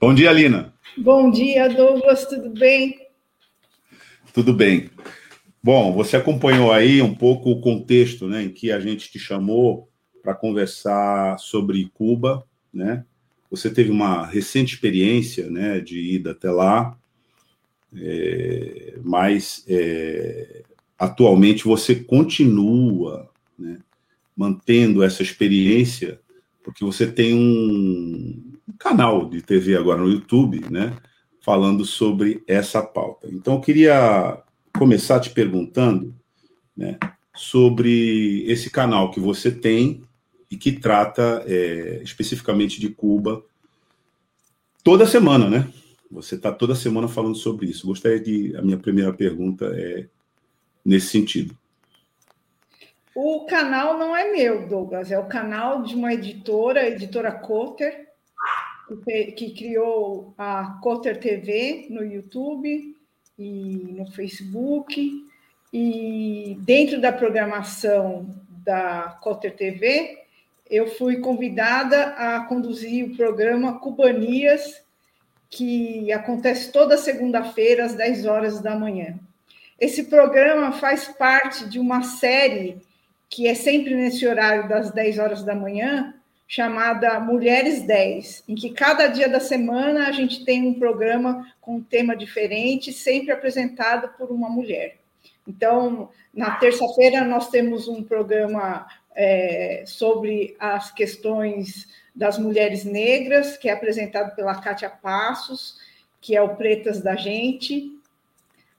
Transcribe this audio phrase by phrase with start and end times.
[0.00, 0.72] Bom dia, Lina.
[0.96, 2.96] Bom dia, Douglas, tudo bem?
[4.32, 4.88] Tudo bem.
[5.60, 9.88] Bom, você acompanhou aí um pouco o contexto né, em que a gente te chamou
[10.22, 13.04] para conversar sobre Cuba, né?
[13.50, 16.96] Você teve uma recente experiência né, de ida até lá,
[17.92, 20.62] é, mas é,
[20.96, 23.28] atualmente você continua
[23.58, 23.78] né,
[24.36, 26.20] mantendo essa experiência,
[26.62, 28.47] porque você tem um,
[28.78, 30.96] canal de TV agora no YouTube, né,
[31.40, 33.28] falando sobre essa pauta.
[33.30, 34.42] Então, eu queria
[34.76, 36.14] começar te perguntando
[36.76, 36.98] né,
[37.34, 40.02] sobre esse canal que você tem
[40.50, 43.42] e que trata é, especificamente de Cuba
[44.82, 45.68] toda semana, né?
[46.10, 47.86] Você está toda semana falando sobre isso.
[47.86, 48.56] Gostaria de.
[48.56, 50.06] A minha primeira pergunta é
[50.84, 51.56] nesse sentido.
[53.14, 58.07] O canal não é meu, Douglas, é o canal de uma editora, a editora Cotter,
[59.36, 62.96] que criou a Cotter TV no YouTube
[63.38, 65.24] e no Facebook.
[65.72, 70.18] E dentro da programação da Cotter TV,
[70.70, 74.82] eu fui convidada a conduzir o programa Cubanias,
[75.50, 79.18] que acontece toda segunda-feira, às 10 horas da manhã.
[79.80, 82.82] Esse programa faz parte de uma série
[83.30, 86.14] que é sempre nesse horário das 10 horas da manhã,
[86.48, 91.76] chamada Mulheres 10, em que cada dia da semana a gente tem um programa com
[91.76, 94.96] um tema diferente, sempre apresentado por uma mulher.
[95.46, 103.68] Então, na terça-feira, nós temos um programa é, sobre as questões das mulheres negras, que
[103.68, 105.76] é apresentado pela Kátia Passos,
[106.18, 107.92] que é o Pretas da Gente.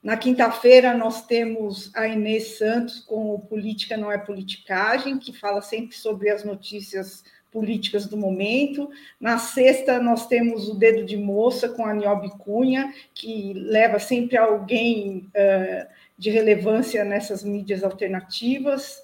[0.01, 5.61] Na quinta-feira, nós temos a Inês Santos com o Política Não é Politicagem, que fala
[5.61, 8.89] sempre sobre as notícias políticas do momento.
[9.19, 14.37] Na sexta, nós temos o Dedo de Moça com a Niobe Cunha, que leva sempre
[14.37, 15.87] alguém uh,
[16.17, 19.01] de relevância nessas mídias alternativas.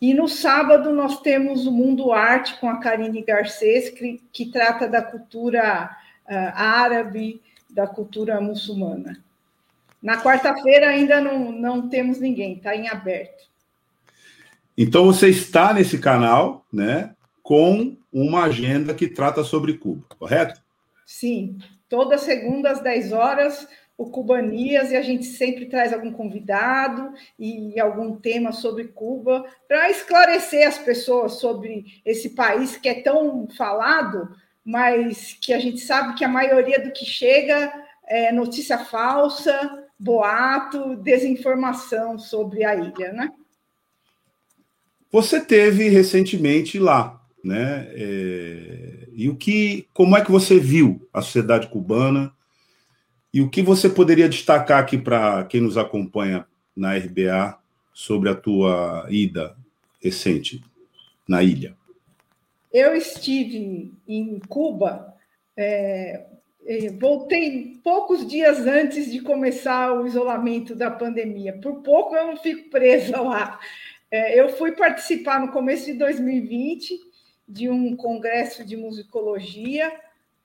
[0.00, 4.88] E no sábado, nós temos o Mundo Arte com a Karine Garcês, que, que trata
[4.88, 5.90] da cultura
[6.26, 9.22] uh, árabe, da cultura muçulmana.
[10.02, 13.50] Na quarta-feira ainda não, não temos ninguém, está em aberto.
[14.76, 20.60] Então você está nesse canal, né, com uma agenda que trata sobre Cuba, correto?
[21.06, 21.58] Sim,
[21.88, 27.78] toda segunda às 10 horas, o Cubanias, e a gente sempre traz algum convidado e
[27.78, 34.34] algum tema sobre Cuba, para esclarecer as pessoas sobre esse país que é tão falado,
[34.64, 37.72] mas que a gente sabe que a maioria do que chega
[38.06, 43.30] é notícia falsa, boato, desinformação sobre a ilha, né?
[45.12, 47.88] Você teve recentemente lá, né?
[47.92, 49.08] É...
[49.12, 52.32] E o que, como é que você viu a sociedade cubana?
[53.32, 56.46] E o que você poderia destacar aqui para quem nos acompanha
[56.76, 57.58] na RBA
[57.92, 59.56] sobre a tua ida
[60.02, 60.62] recente
[61.28, 61.76] na ilha?
[62.72, 65.14] Eu estive em Cuba
[65.56, 66.24] é,
[66.66, 71.58] é, voltei poucos dias antes de começar o isolamento da pandemia.
[71.60, 73.58] Por pouco eu não fico presa lá.
[74.10, 76.98] É, eu fui participar no começo de 2020
[77.50, 79.92] de um congresso de musicologia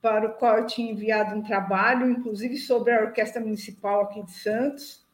[0.02, 4.32] para o qual eu tinha enviado um trabalho, inclusive sobre a Orquestra Municipal aqui de
[4.32, 5.06] Santos,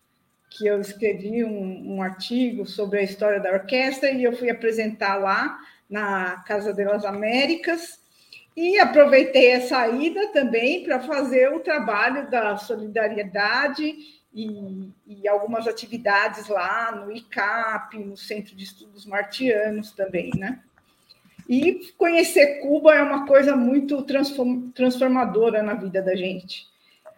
[0.49, 5.15] que eu escrevi um, um artigo sobre a história da orquestra e eu fui apresentar
[5.15, 5.59] lá
[5.89, 7.99] na Casa das Américas
[8.55, 13.95] e aproveitei essa ida também para fazer o trabalho da solidariedade
[14.33, 20.61] e, e, algumas atividades lá no ICAP, no Centro de Estudos Martianos também, né?
[21.51, 24.05] E conhecer Cuba é uma coisa muito
[24.73, 26.65] transformadora na vida da gente.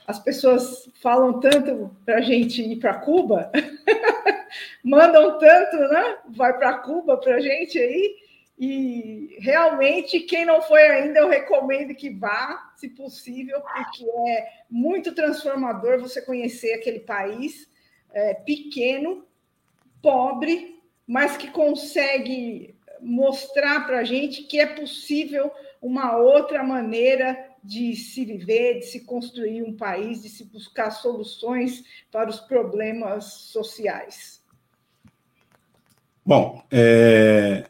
[0.07, 3.51] As pessoas falam tanto para a gente ir para Cuba,
[4.83, 6.17] mandam tanto, né?
[6.29, 8.15] Vai para Cuba para a gente aí,
[8.57, 15.13] e realmente, quem não foi ainda, eu recomendo que vá, se possível, porque é muito
[15.13, 17.69] transformador você conhecer aquele país
[18.11, 19.27] é, pequeno,
[20.01, 22.72] pobre, mas que consegue
[23.03, 25.51] mostrar para a gente que é possível
[25.81, 31.83] uma outra maneira de se viver, de se construir um país, de se buscar soluções
[32.11, 34.41] para os problemas sociais.
[36.25, 37.65] Bom, é,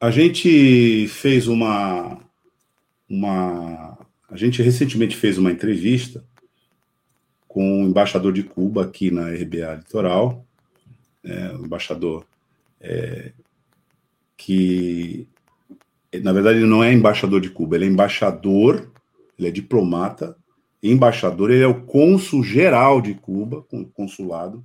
[0.00, 2.20] a gente fez uma,
[3.08, 3.98] uma.
[4.28, 6.24] A gente recentemente fez uma entrevista
[7.48, 10.44] com o embaixador de Cuba aqui na RBA Litoral,
[11.22, 12.26] é, o embaixador
[12.80, 13.32] é,
[14.36, 15.28] que,
[16.22, 18.90] na verdade, ele não é embaixador de Cuba, ele é embaixador
[19.38, 20.36] ele é diplomata,
[20.82, 24.64] embaixador, ele é o cônsul geral de Cuba, com consulado,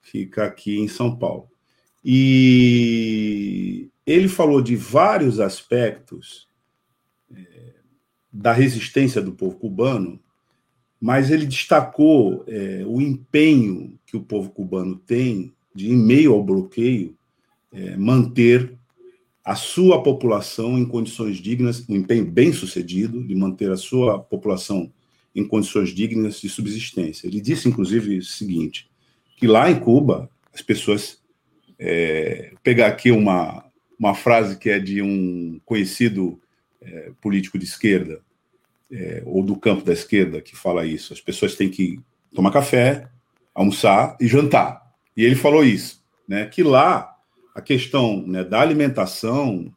[0.00, 1.48] fica aqui em São Paulo.
[2.04, 6.48] E ele falou de vários aspectos
[7.34, 7.74] é,
[8.32, 10.18] da resistência do povo cubano,
[11.00, 16.42] mas ele destacou é, o empenho que o povo cubano tem de, em meio ao
[16.42, 17.16] bloqueio,
[17.72, 18.76] é, manter
[19.50, 24.92] a sua população em condições dignas, um empenho bem sucedido de manter a sua população
[25.34, 27.26] em condições dignas de subsistência.
[27.26, 28.88] Ele disse, inclusive, o seguinte:
[29.36, 31.18] que lá em Cuba, as pessoas.
[31.82, 33.64] É, pegar aqui uma,
[33.98, 36.40] uma frase que é de um conhecido
[36.80, 38.20] é, político de esquerda,
[38.92, 41.12] é, ou do campo da esquerda, que fala isso.
[41.12, 41.98] As pessoas têm que
[42.32, 43.08] tomar café,
[43.52, 44.80] almoçar e jantar.
[45.16, 47.09] E ele falou isso, né, que lá
[47.60, 49.70] a questão né, da alimentação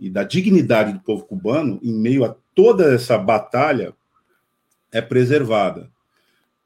[0.00, 3.94] e da dignidade do povo cubano, em meio a toda essa batalha,
[4.90, 5.90] é preservada.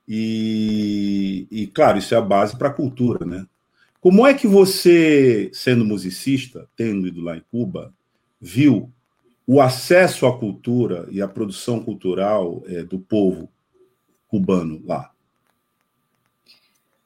[0.07, 3.47] E, e claro, isso é a base para a cultura, né?
[4.01, 7.93] Como é que você, sendo musicista, tendo ido lá em Cuba,
[8.41, 8.91] viu
[9.47, 13.49] o acesso à cultura e à produção cultural é, do povo
[14.27, 15.11] cubano lá?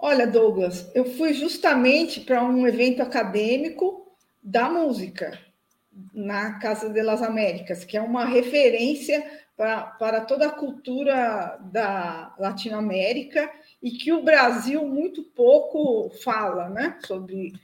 [0.07, 5.39] Olha, Douglas, eu fui justamente para um evento acadêmico da música
[6.13, 9.25] na Casa de las Américas, que é uma referência
[9.57, 13.51] para, para toda a cultura da Latinoamérica
[13.83, 17.55] e que o Brasil muito pouco fala né, sobre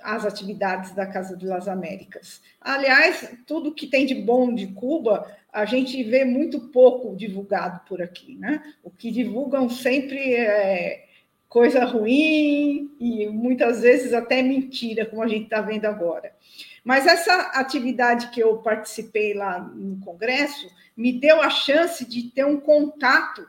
[0.00, 2.42] as atividades da Casa de las Américas.
[2.60, 8.02] Aliás, tudo que tem de bom de Cuba, a gente vê muito pouco divulgado por
[8.02, 8.34] aqui.
[8.34, 8.60] Né?
[8.82, 11.03] O que divulgam sempre é
[11.54, 16.34] coisa ruim e muitas vezes até mentira, como a gente está vendo agora.
[16.82, 22.44] Mas essa atividade que eu participei lá no Congresso me deu a chance de ter
[22.44, 23.48] um contato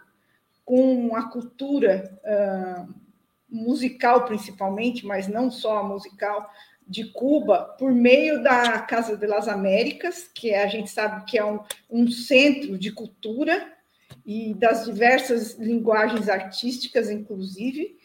[0.63, 2.93] com a cultura uh,
[3.49, 6.47] musical, principalmente, mas não só a musical,
[6.87, 11.43] de Cuba, por meio da Casa de las Américas, que a gente sabe que é
[11.43, 11.59] um,
[11.89, 13.74] um centro de cultura
[14.25, 17.97] e das diversas linguagens artísticas, inclusive,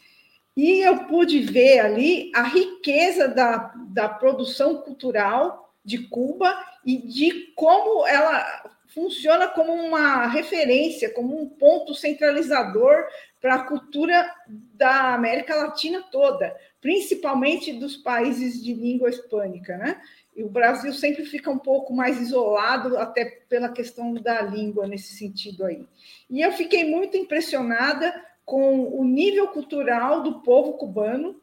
[0.56, 7.52] e eu pude ver ali a riqueza da, da produção cultural de Cuba e de
[7.54, 8.44] como ela
[8.88, 13.04] funciona como uma referência, como um ponto centralizador
[13.40, 20.00] para a cultura da América Latina toda, principalmente dos países de língua hispânica, né?
[20.40, 25.14] E o Brasil sempre fica um pouco mais isolado, até pela questão da língua nesse
[25.14, 25.86] sentido aí.
[26.30, 28.10] E eu fiquei muito impressionada
[28.42, 31.38] com o nível cultural do povo cubano,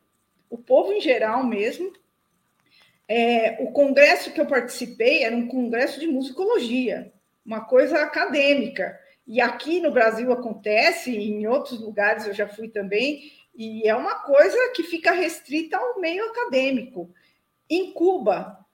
[0.49, 1.93] o povo em geral mesmo.
[3.07, 7.13] É, o congresso que eu participei era um congresso de musicologia,
[7.45, 8.99] uma coisa acadêmica.
[9.27, 13.93] E aqui no Brasil acontece, e em outros lugares eu já fui também, e é
[13.93, 17.13] uma coisa que fica restrita ao meio acadêmico.
[17.69, 18.65] Em Cuba,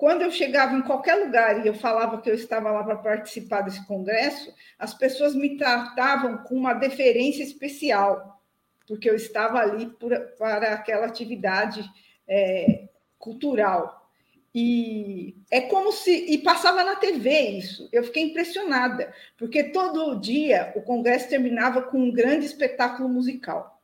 [0.00, 3.60] quando eu chegava em qualquer lugar e eu falava que eu estava lá para participar
[3.60, 8.42] desse congresso, as pessoas me tratavam com uma deferência especial,
[8.88, 11.84] porque eu estava ali por, para aquela atividade
[12.26, 12.88] é,
[13.18, 14.10] cultural.
[14.54, 16.10] E é como se.
[16.32, 17.86] E passava na TV isso.
[17.92, 23.78] Eu fiquei impressionada, porque todo dia o congresso terminava com um grande espetáculo musical.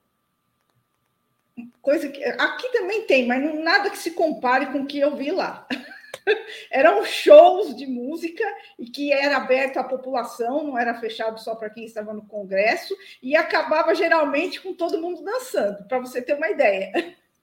[1.83, 2.25] Coisa que.
[2.25, 5.69] Aqui também tem, mas não, nada que se compare com o que eu vi lá.
[6.71, 8.45] eram shows de música
[8.79, 12.97] e que era aberto à população, não era fechado só para quem estava no congresso,
[13.23, 16.93] e acabava geralmente com todo mundo dançando, para você ter uma ideia.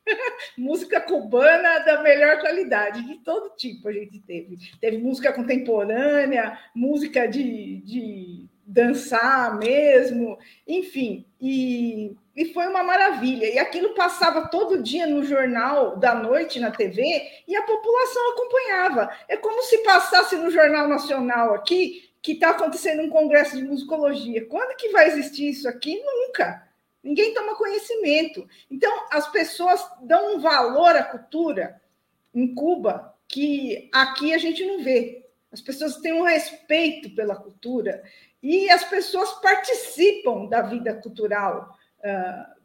[0.58, 4.58] música cubana da melhor qualidade, de todo tipo a gente teve.
[4.80, 10.38] Teve música contemporânea, música de, de dançar mesmo,
[10.68, 13.46] enfim, e e foi uma maravilha.
[13.46, 17.04] E aquilo passava todo dia no jornal da noite, na TV,
[17.48, 19.10] e a população acompanhava.
[19.28, 24.46] É como se passasse no Jornal Nacional aqui, que está acontecendo um congresso de musicologia.
[24.46, 26.02] Quando que vai existir isso aqui?
[26.04, 26.68] Nunca.
[27.04, 28.48] Ninguém toma conhecimento.
[28.72, 31.82] Então, as pessoas dão um valor à cultura
[32.34, 35.26] em Cuba que aqui a gente não vê.
[35.52, 38.02] As pessoas têm um respeito pela cultura
[38.42, 41.78] e as pessoas participam da vida cultural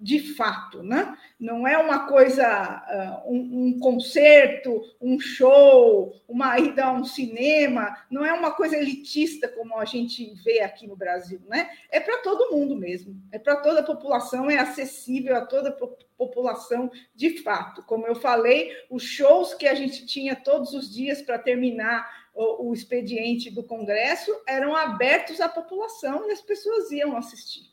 [0.00, 1.16] de fato, né?
[1.38, 8.24] Não é uma coisa, um, um, concerto, um show, uma ida a um cinema, não
[8.24, 11.70] é uma coisa elitista como a gente vê aqui no Brasil, né?
[11.88, 15.76] É para todo mundo mesmo, é para toda a população, é acessível a toda a
[16.16, 17.84] população de fato.
[17.84, 22.70] Como eu falei, os shows que a gente tinha todos os dias para terminar o,
[22.70, 27.67] o expediente do Congresso eram abertos à população e as pessoas iam assistir.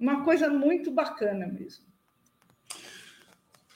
[0.00, 1.84] Uma coisa muito bacana mesmo.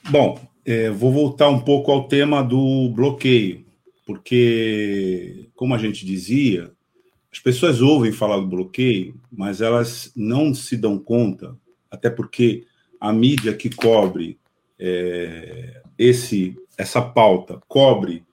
[0.09, 3.63] Bom, é, vou voltar um pouco ao tema do bloqueio,
[4.05, 6.71] porque, como a gente dizia,
[7.31, 11.55] as pessoas ouvem falar do bloqueio, mas elas não se dão conta,
[11.91, 12.65] até porque
[12.99, 14.39] a mídia que cobre
[14.79, 18.23] é, esse essa pauta cobre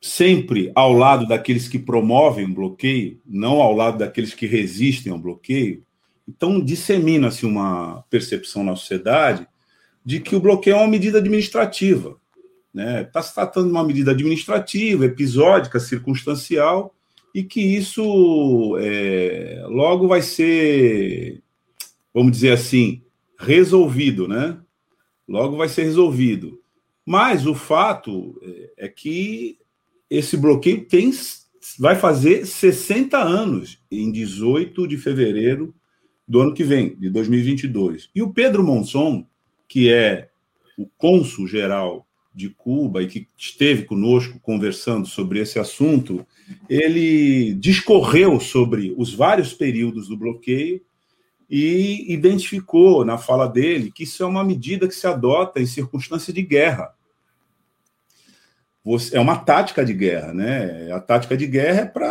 [0.00, 5.18] sempre ao lado daqueles que promovem o bloqueio, não ao lado daqueles que resistem ao
[5.18, 5.84] bloqueio.
[6.28, 9.46] Então, dissemina-se uma percepção na sociedade
[10.04, 12.10] de que o bloqueio é uma medida administrativa.
[12.10, 12.20] Está
[12.74, 13.04] né?
[13.04, 16.94] Tá se tratando de uma medida administrativa, episódica, circunstancial,
[17.34, 21.42] e que isso é, logo vai ser,
[22.12, 23.02] vamos dizer assim,
[23.38, 24.58] resolvido, né?
[25.26, 26.60] Logo vai ser resolvido.
[27.06, 29.58] Mas o fato é, é que
[30.10, 31.10] esse bloqueio tem,
[31.78, 35.74] vai fazer 60 anos em 18 de fevereiro
[36.32, 38.08] do ano que vem, de 2022.
[38.14, 39.26] E o Pedro Monson,
[39.68, 40.30] que é
[40.78, 46.26] o cônsul geral de Cuba e que esteve conosco conversando sobre esse assunto,
[46.70, 50.80] ele discorreu sobre os vários períodos do bloqueio
[51.50, 56.32] e identificou na fala dele que isso é uma medida que se adota em circunstância
[56.32, 56.94] de guerra.
[59.12, 60.90] é uma tática de guerra, né?
[60.92, 62.10] A tática de guerra é para,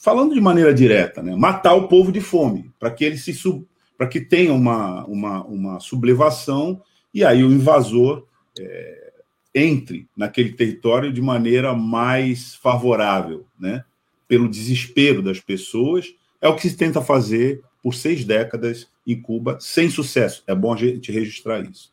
[0.00, 1.34] falando de maneira direta, né?
[1.34, 5.44] matar o povo de fome, para que ele se sub, para que tenha uma, uma,
[5.44, 6.80] uma sublevação
[7.12, 8.26] e aí o invasor
[8.58, 9.12] é,
[9.54, 13.84] entre naquele território de maneira mais favorável, né?
[14.28, 19.58] Pelo desespero das pessoas, é o que se tenta fazer por seis décadas em Cuba,
[19.60, 20.44] sem sucesso.
[20.46, 21.90] É bom a gente registrar isso.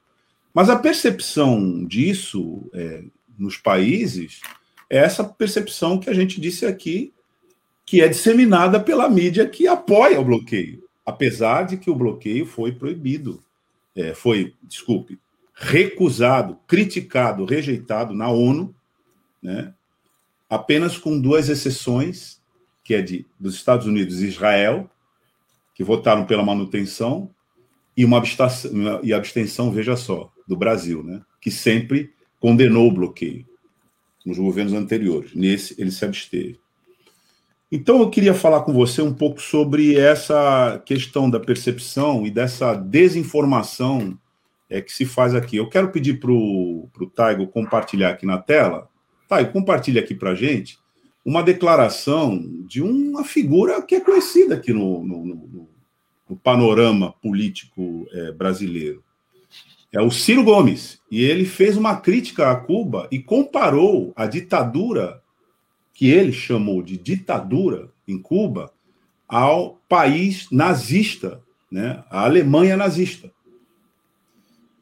[0.53, 3.03] Mas a percepção disso é,
[3.37, 4.41] nos países
[4.89, 7.13] é essa percepção que a gente disse aqui,
[7.85, 12.71] que é disseminada pela mídia que apoia o bloqueio, apesar de que o bloqueio foi
[12.71, 13.43] proibido,
[13.95, 15.19] é, foi, desculpe,
[15.53, 18.75] recusado, criticado, rejeitado na ONU,
[19.41, 19.73] né,
[20.49, 22.41] apenas com duas exceções,
[22.83, 24.89] que é de dos Estados Unidos e Israel,
[25.73, 27.29] que votaram pela manutenção,
[27.97, 31.21] e uma abstenção, e abstenção, veja só, do Brasil, né?
[31.39, 33.45] que sempre condenou o bloqueio
[34.25, 35.33] nos governos anteriores.
[35.33, 36.59] Nesse, ele se absteve.
[37.75, 42.73] Então, eu queria falar com você um pouco sobre essa questão da percepção e dessa
[42.73, 44.17] desinformação
[44.69, 45.57] é, que se faz aqui.
[45.57, 48.87] Eu quero pedir para o Taigo compartilhar aqui na tela.
[49.27, 50.79] Taigo, compartilha aqui para gente
[51.25, 55.69] uma declaração de uma figura que é conhecida aqui no, no, no,
[56.29, 59.03] no panorama político é, brasileiro.
[59.91, 61.01] É o Ciro Gomes.
[61.11, 65.21] E ele fez uma crítica a Cuba e comparou a ditadura,
[65.95, 68.71] que ele chamou de ditadura em Cuba,
[69.27, 72.03] ao país nazista, né?
[72.11, 73.31] a Alemanha nazista.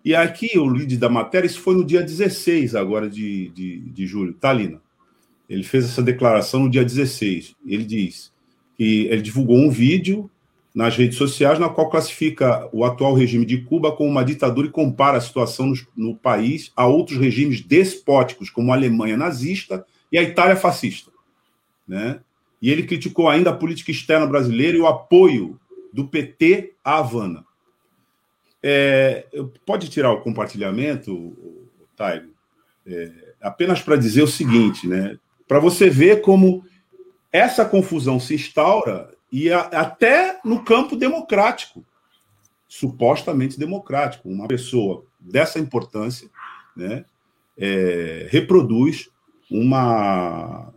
[0.04, 4.08] E aqui o lead da matéria, isso foi no dia 16 agora de, de, de
[4.08, 4.78] julho, Talina.
[4.78, 4.84] Tá,
[5.48, 7.56] ele fez essa declaração no dia 16.
[7.66, 8.34] Ele diz
[8.76, 10.30] que ele divulgou um vídeo
[10.74, 14.72] nas redes sociais na qual classifica o atual regime de Cuba como uma ditadura e
[14.72, 20.18] compara a situação no, no país a outros regimes despóticos, como a Alemanha nazista e
[20.20, 21.12] a Itália fascista.
[21.88, 22.22] Né?
[22.62, 25.60] E ele criticou ainda a política externa brasileira e o apoio
[25.92, 27.44] do PT à Havana.
[28.62, 29.26] É,
[29.66, 31.36] pode tirar o compartilhamento,
[31.98, 32.32] Taigo?
[32.86, 35.18] É, apenas para dizer o seguinte, né?
[35.48, 36.64] para você ver como
[37.32, 41.84] essa confusão se instaura e a, até no campo democrático,
[42.68, 44.30] supostamente democrático.
[44.30, 46.30] Uma pessoa dessa importância
[46.76, 47.04] né,
[47.58, 49.10] é, reproduz
[49.54, 50.74] uma,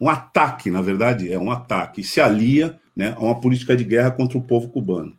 [0.00, 4.10] um ataque, na verdade, é um ataque, se alia né, a uma política de guerra
[4.10, 5.16] contra o povo cubano.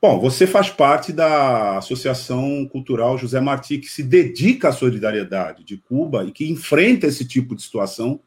[0.00, 5.76] Bom, você faz parte da Associação Cultural José Martí, que se dedica à solidariedade de
[5.76, 8.20] Cuba e que enfrenta esse tipo de situação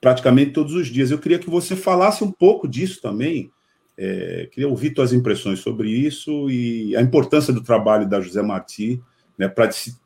[0.00, 1.10] praticamente todos os dias.
[1.10, 3.50] Eu queria que você falasse um pouco disso também.
[3.96, 9.00] É, queria ouvir suas impressões sobre isso e a importância do trabalho da José Martí
[9.38, 9.96] né, para se,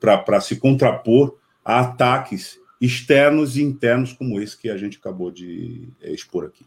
[0.42, 1.36] se contrapor
[1.68, 6.64] a ataques externos e internos como esse que a gente acabou de é, expor aqui.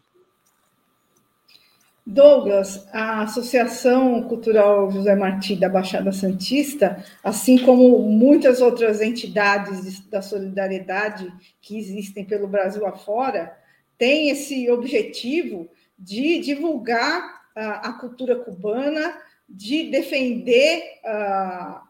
[2.05, 10.22] Douglas, a Associação Cultural José Martí da Baixada Santista, assim como muitas outras entidades da
[10.22, 13.58] solidariedade que existem pelo Brasil afora,
[13.98, 15.67] tem esse objetivo
[15.98, 19.17] de divulgar a, a cultura cubana,
[19.50, 21.81] de defender a,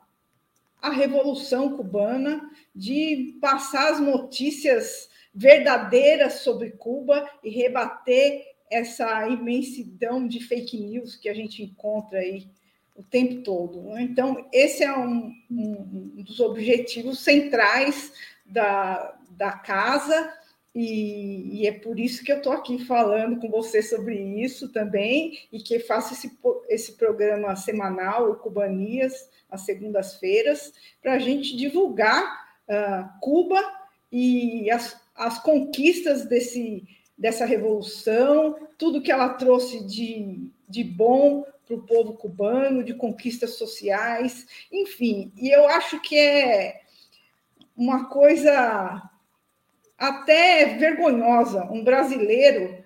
[0.81, 10.39] a Revolução Cubana, de passar as notícias verdadeiras sobre Cuba e rebater essa imensidão de
[10.39, 12.47] fake news que a gente encontra aí
[12.95, 13.81] o tempo todo.
[13.83, 14.03] Né?
[14.03, 18.11] Então, esse é um, um dos objetivos centrais
[18.45, 20.33] da, da casa,
[20.73, 25.37] e, e, é por isso que eu estou aqui falando com você sobre isso também,
[25.51, 26.37] e que faço esse,
[26.69, 32.23] esse programa semanal, o Cubanias, às segundas-feiras, para a gente divulgar
[32.69, 33.61] uh, Cuba
[34.09, 36.87] e as, as conquistas desse,
[37.17, 43.51] dessa revolução, tudo que ela trouxe de, de bom para o povo cubano, de conquistas
[43.51, 45.33] sociais, enfim.
[45.35, 46.81] E eu acho que é
[47.75, 49.10] uma coisa
[50.01, 52.83] até vergonhosa um brasileiro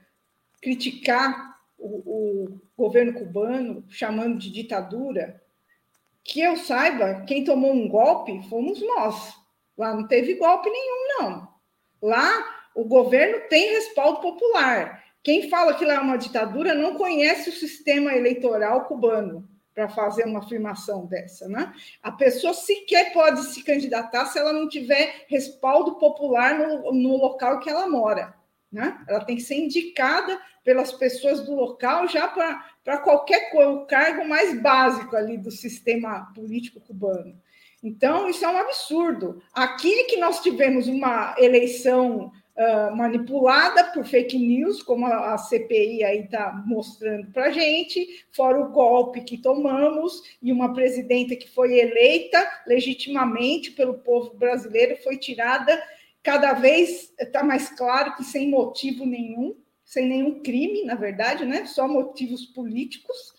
[0.62, 5.42] criticar o, o governo cubano, chamando de ditadura.
[6.26, 9.34] Que eu saiba, quem tomou um golpe fomos nós.
[9.78, 11.48] Lá não teve golpe nenhum, não.
[12.02, 12.30] Lá
[12.76, 15.06] o governo tem respaldo popular.
[15.24, 20.26] Quem fala que lá é uma ditadura não conhece o sistema eleitoral cubano para fazer
[20.26, 21.74] uma afirmação dessa, né?
[22.02, 27.60] A pessoa sequer pode se candidatar se ela não tiver respaldo popular no, no local
[27.60, 28.34] que ela mora,
[28.72, 29.04] né?
[29.06, 33.52] Ela tem que ser indicada pelas pessoas do local já para qualquer
[33.88, 37.40] cargo mais básico ali do sistema político cubano.
[37.84, 39.44] Então, isso é um absurdo.
[39.54, 42.32] Aqui que nós tivemos uma eleição
[42.96, 48.60] manipulada por fake news, como a, a CPI aí está mostrando para a gente, fora
[48.60, 55.18] o golpe que tomamos e uma presidenta que foi eleita legitimamente pelo povo brasileiro foi
[55.18, 55.82] tirada.
[56.24, 61.66] Cada vez está mais claro que sem motivo nenhum, sem nenhum crime, na verdade, né?
[61.66, 63.36] Só motivos políticos.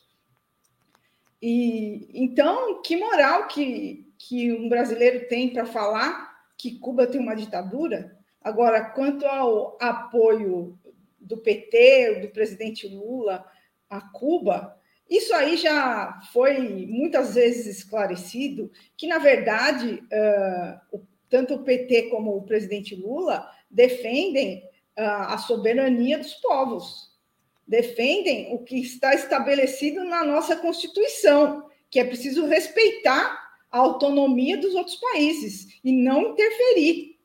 [1.40, 7.34] E então, que moral que, que um brasileiro tem para falar que Cuba tem uma
[7.34, 8.15] ditadura?
[8.46, 10.78] Agora, quanto ao apoio
[11.20, 13.44] do PT, do presidente Lula
[13.90, 14.80] a Cuba,
[15.10, 20.00] isso aí já foi muitas vezes esclarecido que, na verdade,
[20.92, 24.58] uh, tanto o PT como o presidente Lula defendem
[24.96, 27.18] uh, a soberania dos povos,
[27.66, 34.76] defendem o que está estabelecido na nossa Constituição, que é preciso respeitar a autonomia dos
[34.76, 37.15] outros países e não interferir.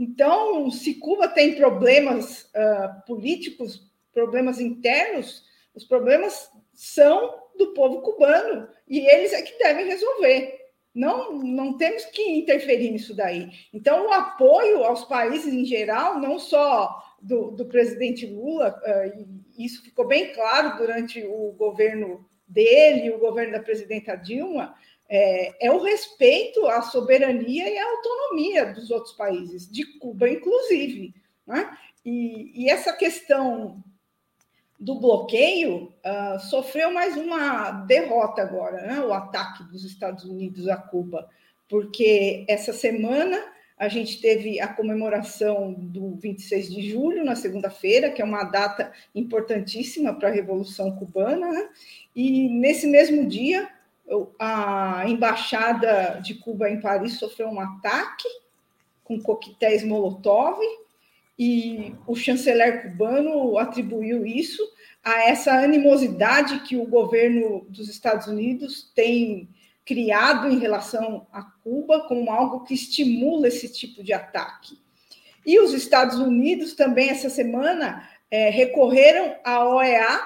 [0.00, 8.66] Então, se Cuba tem problemas uh, políticos, problemas internos, os problemas são do povo cubano
[8.88, 10.58] e eles é que devem resolver.
[10.94, 13.50] Não, não temos que interferir nisso daí.
[13.74, 19.82] Então, o apoio aos países em geral, não só do, do presidente Lula, uh, isso
[19.82, 24.74] ficou bem claro durante o governo dele, o governo da presidenta Dilma,
[25.12, 31.12] é, é, o respeito à soberania e à autonomia dos outros países, de Cuba, inclusive.
[31.44, 31.76] Né?
[32.06, 33.82] E, e, essa questão
[34.78, 39.00] do bloqueio uh, sofreu mais uma derrota agora, né?
[39.00, 41.28] o ataque dos Estados Unidos a Cuba,
[41.68, 43.36] porque essa semana
[43.76, 48.92] a gente teve a comemoração do 26 de julho, na segunda-feira, que é uma data
[49.14, 51.68] importantíssima para a Revolução Cubana, né?
[52.14, 53.68] e nesse mesmo dia
[54.38, 58.28] a embaixada de Cuba em Paris sofreu um ataque
[59.04, 60.58] com coquetéis Molotov
[61.38, 64.62] e o chanceler cubano atribuiu isso
[65.02, 69.48] a essa animosidade que o governo dos Estados Unidos tem
[69.84, 74.78] criado em relação a Cuba como algo que estimula esse tipo de ataque.
[75.44, 80.20] E os Estados Unidos também essa semana é, recorreram à OEA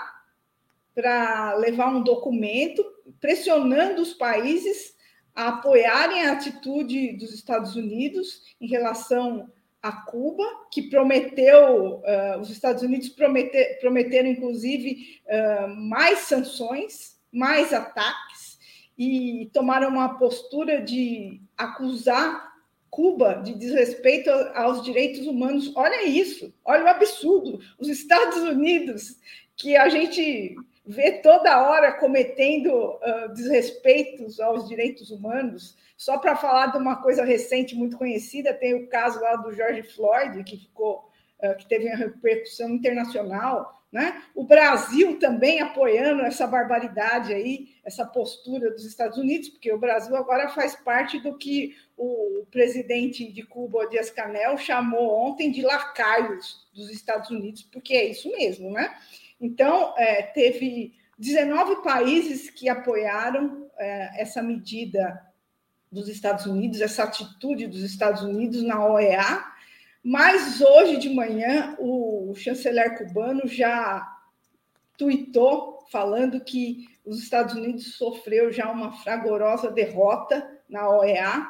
[0.95, 2.85] para levar um documento
[3.25, 4.95] pressionando os países
[5.35, 9.51] a apoiarem a atitude dos Estados Unidos em relação
[9.83, 17.73] a Cuba, que prometeu, uh, os Estados Unidos prometer, prometeram, inclusive, uh, mais sanções, mais
[17.73, 18.59] ataques,
[18.99, 22.53] e tomaram uma postura de acusar
[22.91, 25.73] Cuba de desrespeito aos direitos humanos.
[25.75, 27.59] Olha isso, olha o absurdo.
[27.79, 29.19] Os Estados Unidos,
[29.57, 30.55] que a gente
[30.87, 35.77] vê toda hora cometendo uh, desrespeitos aos direitos humanos.
[35.97, 39.83] Só para falar de uma coisa recente, muito conhecida, tem o caso lá do George
[39.83, 41.09] Floyd, que ficou,
[41.43, 43.83] uh, que teve uma repercussão internacional.
[43.91, 44.25] Né?
[44.35, 50.17] O Brasil também apoiando essa barbaridade aí, essa postura dos Estados Unidos, porque o Brasil
[50.17, 56.67] agora faz parte do que o presidente de Cuba, Dias Canel, chamou ontem de lacaios
[56.75, 58.93] dos Estados Unidos, porque é isso mesmo, né?
[59.41, 65.21] Então, é, teve 19 países que apoiaram é, essa medida
[65.91, 69.45] dos Estados Unidos, essa atitude dos Estados Unidos na OEA,
[70.03, 74.07] Mas hoje de manhã o chanceler cubano já
[74.99, 81.47] tuitou falando que os Estados Unidos sofreu já uma fragorosa derrota na OEA,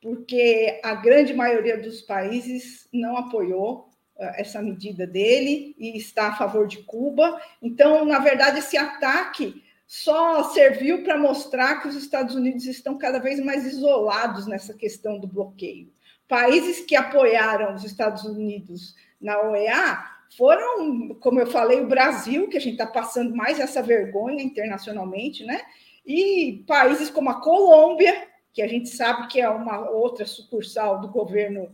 [0.00, 3.87] porque a grande maioria dos países não apoiou
[4.18, 7.40] essa medida dele e está a favor de Cuba.
[7.62, 13.18] Então, na verdade, esse ataque só serviu para mostrar que os Estados Unidos estão cada
[13.18, 15.90] vez mais isolados nessa questão do bloqueio.
[16.28, 20.04] Países que apoiaram os Estados Unidos na OEA
[20.36, 25.42] foram, como eu falei, o Brasil, que a gente está passando mais essa vergonha internacionalmente,
[25.44, 25.62] né?
[26.06, 31.08] E países como a Colômbia, que a gente sabe que é uma outra sucursal do
[31.08, 31.72] governo eh,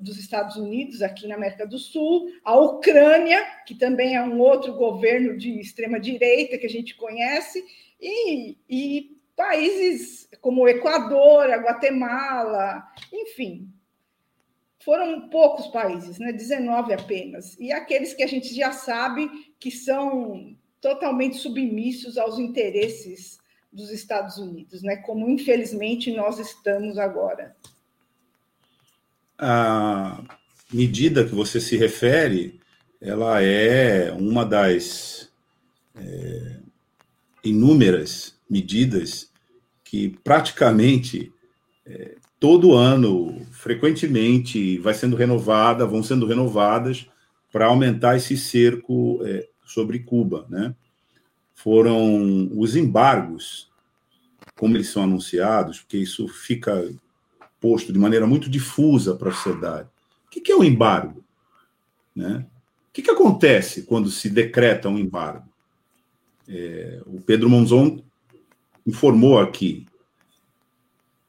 [0.00, 4.74] dos Estados Unidos aqui na América do Sul, a Ucrânia, que também é um outro
[4.74, 7.64] governo de extrema direita que a gente conhece,
[8.00, 13.68] e, e países como Equador, a Guatemala, enfim,
[14.84, 16.32] foram poucos países, né?
[16.32, 17.58] 19 apenas.
[17.58, 23.38] E aqueles que a gente já sabe que são totalmente submissos aos interesses
[23.72, 24.96] dos Estados Unidos, né?
[24.96, 27.56] Como infelizmente nós estamos agora.
[29.44, 30.22] A
[30.72, 32.60] medida que você se refere,
[33.00, 35.32] ela é uma das
[35.96, 36.60] é,
[37.42, 39.32] inúmeras medidas
[39.82, 41.32] que praticamente
[41.84, 47.08] é, todo ano, frequentemente, vai sendo renovada, vão sendo renovadas
[47.50, 50.72] para aumentar esse cerco é, sobre Cuba, né?
[51.52, 53.68] Foram os embargos,
[54.56, 56.88] como eles são anunciados, porque isso fica
[57.62, 59.88] posto de maneira muito difusa para a sociedade.
[60.26, 61.24] O que é um embargo?
[62.14, 62.44] Né?
[62.88, 65.48] O que, acontece quando se decreta um embargo?
[66.48, 68.02] É, o Pedro Monzon
[68.84, 69.86] informou aqui.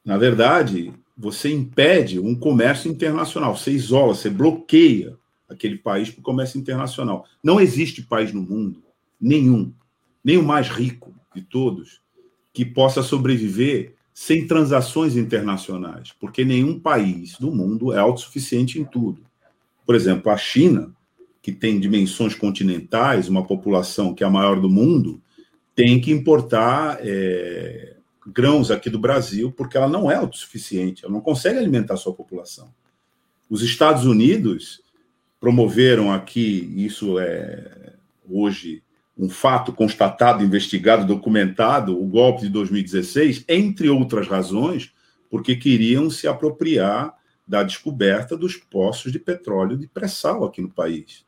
[0.04, 5.15] Na verdade, você impede um comércio internacional, você isola, você bloqueia
[5.48, 7.26] aquele país para o comércio internacional.
[7.43, 8.82] Não existe país no mundo,
[9.22, 9.72] nenhum,
[10.24, 12.02] nem o mais rico de todos,
[12.52, 19.23] que possa sobreviver sem transações internacionais, porque nenhum país do mundo é autossuficiente em tudo.
[19.86, 20.93] Por exemplo, a China,
[21.41, 25.21] que tem dimensões continentais, uma população que é a maior do mundo,
[25.76, 27.97] tem que importar é,
[28.28, 32.71] grãos aqui do Brasil, porque ela não é autossuficiente, ela não consegue alimentar sua população.
[33.49, 34.82] Os Estados Unidos
[35.39, 37.93] promoveram aqui, isso é
[38.30, 38.84] hoje
[39.17, 44.91] um fato constatado, investigado, documentado, o golpe de 2016, entre outras razões,
[45.30, 47.13] porque queriam se apropriar
[47.47, 51.26] da descoberta dos poços de petróleo de pré-sal aqui no país.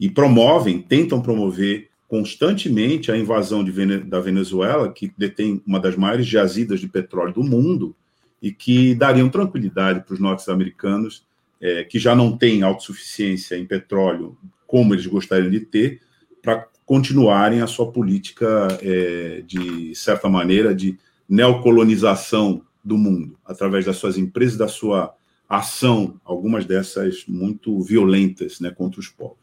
[0.00, 6.26] E promovem, tentam promover constantemente a invasão Vene da Venezuela, que detém uma das maiores
[6.26, 7.94] jazidas de petróleo do mundo,
[8.42, 11.24] e que dariam tranquilidade para os norte-americanos,
[11.60, 16.00] é, que já não têm autossuficiência em petróleo como eles gostariam de ter,
[16.42, 23.96] para continuarem a sua política, é, de certa maneira, de neocolonização do mundo, através das
[23.96, 25.14] suas empresas, da sua
[25.48, 29.38] ação, algumas dessas muito violentas né, contra os povos.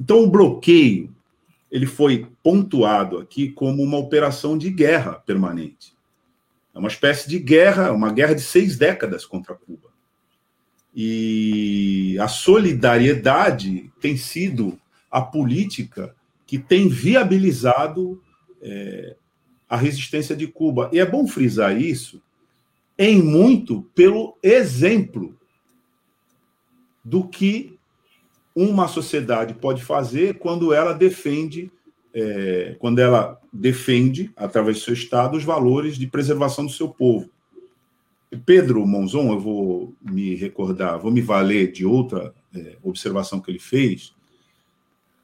[0.00, 1.14] Então, o bloqueio
[1.70, 5.94] ele foi pontuado aqui como uma operação de guerra permanente.
[6.74, 9.90] É uma espécie de guerra, uma guerra de seis décadas contra Cuba.
[10.92, 14.76] E a solidariedade tem sido
[15.08, 16.16] a política
[16.50, 18.20] que tem viabilizado
[18.60, 19.14] é,
[19.68, 20.90] a resistência de Cuba.
[20.92, 22.20] E é bom frisar isso,
[22.98, 25.38] em muito pelo exemplo
[27.04, 27.78] do que
[28.52, 31.70] uma sociedade pode fazer quando ela defende,
[32.12, 37.30] é, quando ela defende, através do seu Estado, os valores de preservação do seu povo.
[38.44, 43.60] Pedro Monzon, eu vou me recordar, vou me valer de outra é, observação que ele
[43.60, 44.12] fez,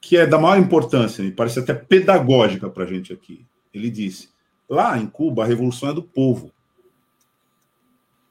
[0.07, 3.45] que é da maior importância, me parece até pedagógica para a gente aqui.
[3.75, 4.29] Ele disse:
[4.69, 6.53] lá em Cuba, a revolução é do povo.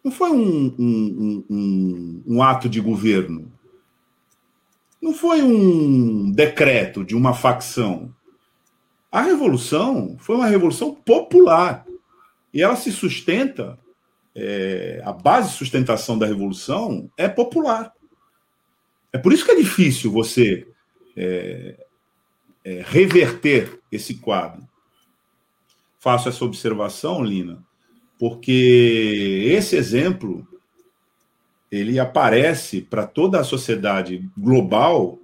[0.02, 3.52] Não foi um, um, um, um ato de governo,
[5.02, 8.16] não foi um decreto de uma facção.
[9.12, 11.86] A revolução foi uma revolução popular.
[12.54, 13.78] E ela se sustenta,
[14.34, 17.92] é, a base de sustentação da revolução é popular.
[19.12, 20.66] É por isso que é difícil você
[21.16, 21.86] é,
[22.64, 24.68] é, reverter esse quadro.
[26.00, 27.64] Faço essa observação, Lina,
[28.20, 30.48] porque esse exemplo
[31.72, 35.20] ele aparece para toda a sociedade global,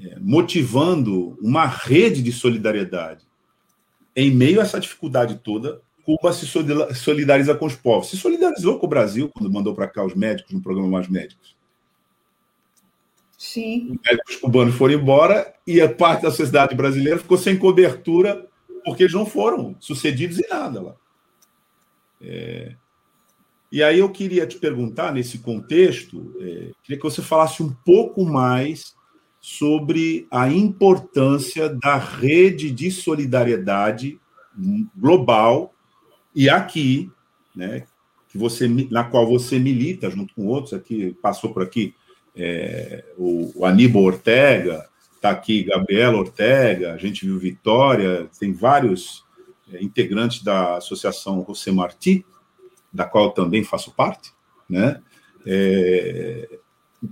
[0.00, 3.24] é, motivando uma rede de solidariedade.
[4.16, 6.46] Em meio a essa dificuldade toda, Cuba se
[6.94, 8.10] solidariza com os povos.
[8.10, 11.53] Se solidarizou com o Brasil quando mandou para cá os médicos no programa Mais Médicos.
[13.44, 14.00] Sim.
[14.26, 18.48] Os cubanos foram embora e a parte da sociedade brasileira ficou sem cobertura
[18.82, 20.94] porque eles não foram sucedidos em nada lá.
[22.22, 22.74] É...
[23.70, 26.70] E aí eu queria te perguntar, nesse contexto, é...
[26.82, 28.94] queria que você falasse um pouco mais
[29.42, 34.18] sobre a importância da rede de solidariedade
[34.96, 35.74] global
[36.34, 37.12] e aqui,
[37.54, 37.86] né,
[38.26, 41.94] que você, na qual você milita junto com outros aqui, passou por aqui
[42.36, 49.24] é, o, o Aníbal Ortega, está aqui Gabriela Ortega, a gente viu Vitória, tem vários
[49.72, 52.24] é, integrantes da Associação José Martí,
[52.92, 54.32] da qual também faço parte,
[54.68, 55.00] né?
[55.46, 56.58] É,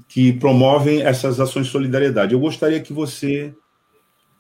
[0.09, 2.33] que promovem essas ações de solidariedade.
[2.33, 3.55] Eu gostaria que você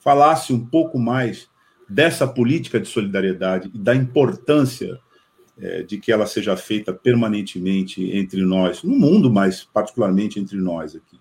[0.00, 1.48] falasse um pouco mais
[1.88, 4.98] dessa política de solidariedade e da importância
[5.62, 10.96] é, de que ela seja feita permanentemente entre nós, no mundo, mas particularmente entre nós
[10.96, 11.20] aqui.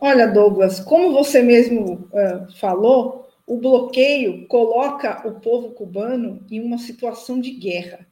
[0.00, 6.78] Olha, Douglas, como você mesmo uh, falou, o bloqueio coloca o povo cubano em uma
[6.78, 8.06] situação de guerra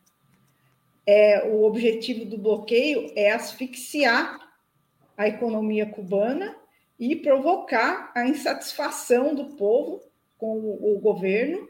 [1.06, 4.38] é, o objetivo do bloqueio é asfixiar
[5.16, 6.56] a economia cubana
[6.98, 10.02] e provocar a insatisfação do povo
[10.38, 11.68] com o, o governo.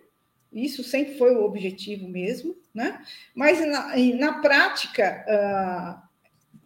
[0.52, 3.02] Isso sempre foi o objetivo mesmo, né?
[3.34, 6.10] Mas na, na prática, uh,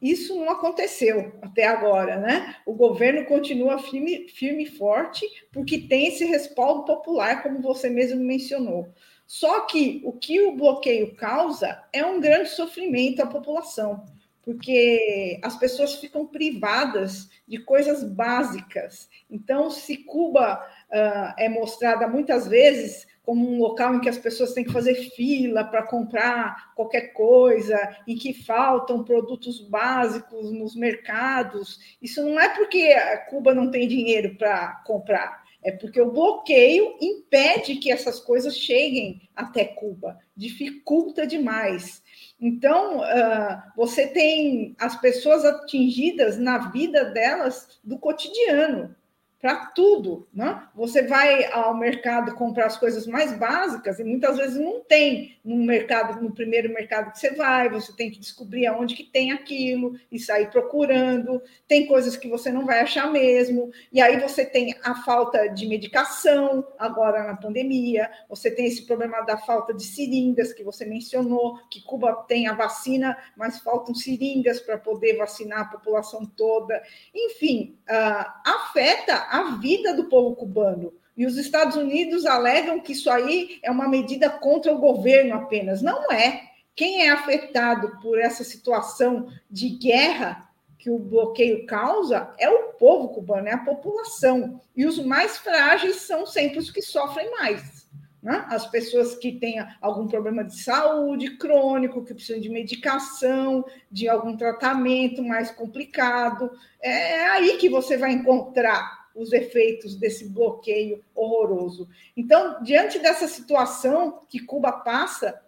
[0.01, 2.57] isso não aconteceu até agora, né?
[2.65, 8.23] O governo continua firme, firme e forte, porque tem esse respaldo popular, como você mesmo
[8.23, 8.93] mencionou.
[9.27, 14.05] Só que o que o bloqueio causa é um grande sofrimento à população,
[14.43, 19.09] porque as pessoas ficam privadas de coisas básicas.
[19.31, 24.53] Então, se Cuba uh, é mostrada muitas vezes como um local em que as pessoas
[24.53, 31.97] têm que fazer fila para comprar qualquer coisa, em que faltam produtos básicos nos mercados,
[32.01, 32.95] isso não é porque
[33.31, 35.43] Cuba não tem dinheiro para comprar.
[35.63, 42.03] É porque o bloqueio impede que essas coisas cheguem até Cuba, dificulta demais.
[42.39, 48.95] Então, uh, você tem as pessoas atingidas na vida delas do cotidiano
[49.45, 50.67] para tudo, né?
[50.75, 55.57] Você vai ao mercado comprar as coisas mais básicas e muitas vezes não tem no
[55.57, 59.97] mercado, no primeiro mercado que você vai, você tem que descobrir aonde que tem aquilo
[60.11, 61.43] e sair procurando.
[61.69, 63.71] Tem coisas que você não vai achar mesmo.
[63.93, 69.21] E aí você tem a falta de medicação agora na pandemia, você tem esse problema
[69.21, 74.59] da falta de seringas que você mencionou, que Cuba tem a vacina, mas faltam seringas
[74.59, 76.83] para poder vacinar a população toda.
[77.15, 80.93] Enfim, uh, afeta a vida do povo cubano.
[81.17, 85.83] E os Estados Unidos alegam que isso aí é uma medida contra o governo apenas.
[85.83, 86.43] Não é.
[86.75, 93.09] Quem é afetado por essa situação de guerra que o bloqueio causa é o povo
[93.09, 94.61] cubano, é a população.
[94.77, 97.89] E os mais frágeis são sempre os que sofrem mais.
[98.23, 98.45] Né?
[98.49, 104.37] As pessoas que têm algum problema de saúde crônico, que precisam de medicação, de algum
[104.37, 106.51] tratamento mais complicado.
[106.81, 111.89] É aí que você vai encontrar os efeitos desse bloqueio horroroso.
[112.17, 115.41] Então, diante dessa situação que Cuba passa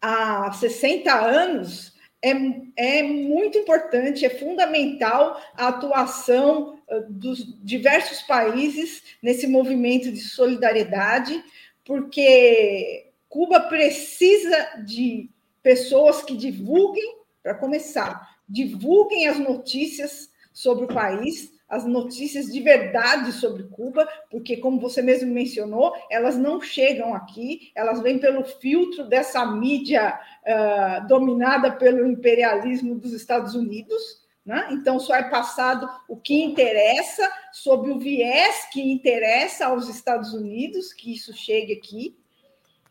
[0.00, 2.32] há 60 anos, é,
[2.76, 11.42] é muito importante, é fundamental a atuação dos diversos países nesse movimento de solidariedade,
[11.84, 15.28] porque Cuba precisa de
[15.62, 23.30] pessoas que divulguem, para começar, divulguem as notícias sobre o país, as notícias de verdade
[23.32, 29.04] sobre Cuba, porque, como você mesmo mencionou, elas não chegam aqui, elas vêm pelo filtro
[29.04, 34.26] dessa mídia uh, dominada pelo imperialismo dos Estados Unidos.
[34.46, 34.68] Né?
[34.70, 40.94] Então, só é passado o que interessa, sob o viés que interessa aos Estados Unidos,
[40.94, 42.16] que isso chegue aqui.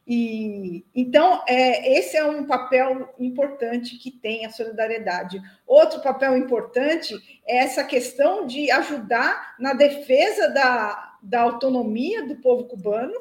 [0.08, 5.42] E então é, esse é um papel importante que tem a solidariedade.
[5.66, 7.14] Outro papel importante
[7.46, 13.14] é essa questão de ajudar na defesa da, da autonomia do povo cubano,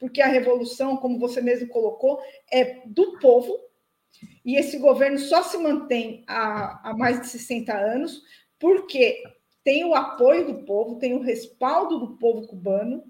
[0.00, 3.56] porque a revolução, como você mesmo colocou, é do povo,
[4.44, 8.20] e esse governo só se mantém há, há mais de 60 anos
[8.58, 9.22] porque
[9.64, 13.02] tem o apoio do povo, tem o respaldo do povo cubano,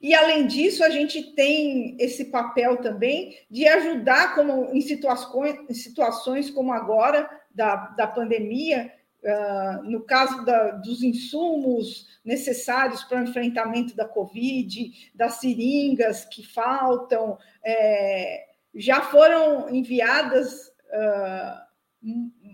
[0.00, 5.74] e, além disso, a gente tem esse papel também de ajudar, como em situações, em
[5.74, 8.92] situações como agora, da, da pandemia,
[9.24, 16.46] uh, no caso da, dos insumos necessários para o enfrentamento da Covid, das seringas que
[16.46, 18.44] faltam, é,
[18.76, 21.68] já foram enviadas uh,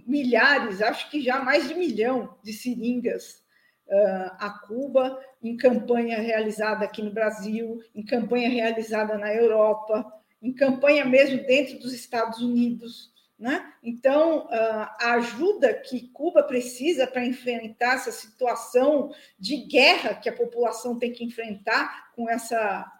[0.07, 3.44] milhares, acho que já mais de milhão de seringas
[4.39, 10.11] a Cuba, em campanha realizada aqui no Brasil, em campanha realizada na Europa,
[10.43, 13.13] em campanha mesmo dentro dos Estados Unidos.
[13.39, 13.73] Né?
[13.83, 20.99] Então, a ajuda que Cuba precisa para enfrentar essa situação de guerra que a população
[20.99, 22.91] tem que enfrentar com essa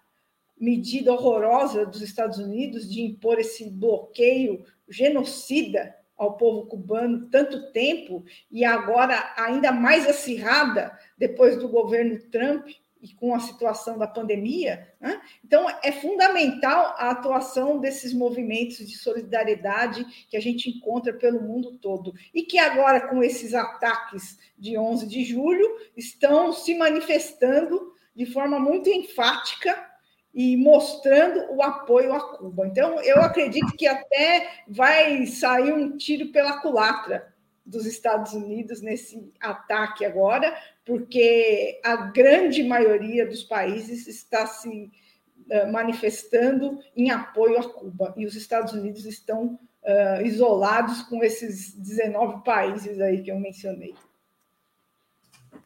[0.59, 8.25] medida horrorosa dos Estados Unidos de impor esse bloqueio genocida ao povo cubano tanto tempo
[8.51, 12.69] e agora ainda mais acirrada depois do governo Trump
[13.05, 14.89] e com a situação da pandemia.
[14.99, 15.21] Né?
[15.45, 21.77] Então, é fundamental a atuação desses movimentos de solidariedade que a gente encontra pelo mundo
[21.77, 28.25] todo e que agora, com esses ataques de 11 de julho, estão se manifestando de
[28.25, 29.94] forma muito enfática
[30.35, 32.67] e mostrando o apoio a Cuba.
[32.67, 37.33] Então, eu acredito que até vai sair um tiro pela culatra
[37.65, 44.91] dos Estados Unidos nesse ataque agora, porque a grande maioria dos países está se
[45.51, 51.75] uh, manifestando em apoio a Cuba e os Estados Unidos estão uh, isolados com esses
[51.75, 53.95] 19 países aí que eu mencionei.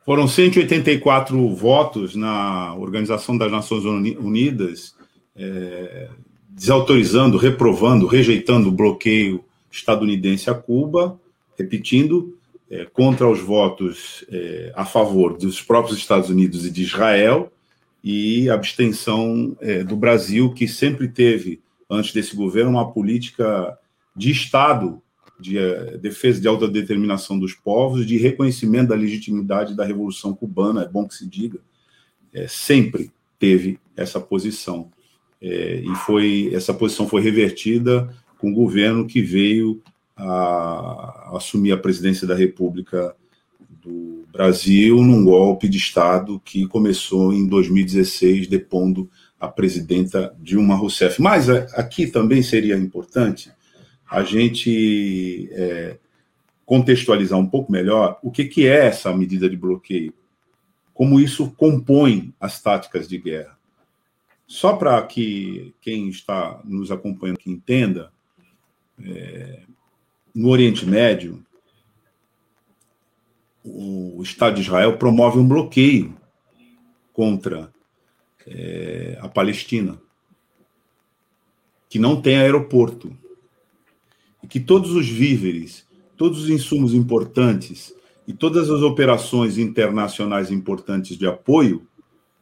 [0.09, 4.94] Foram 184 votos na Organização das Nações Unidas,
[5.37, 6.09] é,
[6.49, 11.21] desautorizando, reprovando, rejeitando o bloqueio estadunidense a Cuba,
[11.59, 12.35] repetindo,
[12.71, 17.53] é, contra os votos é, a favor dos próprios Estados Unidos e de Israel,
[18.03, 23.79] e abstenção é, do Brasil, que sempre teve, antes desse governo, uma política
[24.16, 25.03] de Estado
[25.38, 30.88] de uh, defesa de autodeterminação dos povos, de reconhecimento da legitimidade da Revolução Cubana, é
[30.88, 31.59] bom que se diga,
[32.33, 34.90] é, sempre teve essa posição.
[35.40, 39.81] É, e foi essa posição foi revertida com o governo que veio
[40.16, 43.14] a, a assumir a presidência da República
[43.81, 51.22] do Brasil num golpe de Estado que começou em 2016, depondo a presidenta Dilma Rousseff.
[51.22, 53.51] Mas é, aqui também seria importante
[54.09, 55.99] a gente é,
[56.64, 60.14] contextualizar um pouco melhor o que, que é essa medida de bloqueio,
[60.94, 63.59] como isso compõe as táticas de guerra.
[64.47, 68.11] Só para que quem está nos acompanhando que entenda,
[69.05, 69.62] é,
[70.35, 71.44] no Oriente Médio,
[73.62, 76.16] o Estado de Israel promove um bloqueio
[77.12, 77.71] contra
[78.47, 80.01] é, a Palestina,
[81.88, 83.14] que não tem aeroporto
[84.48, 87.94] que todos os víveres, todos os insumos importantes
[88.26, 91.87] e todas as operações internacionais importantes de apoio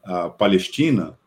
[0.04, 1.18] à Palestina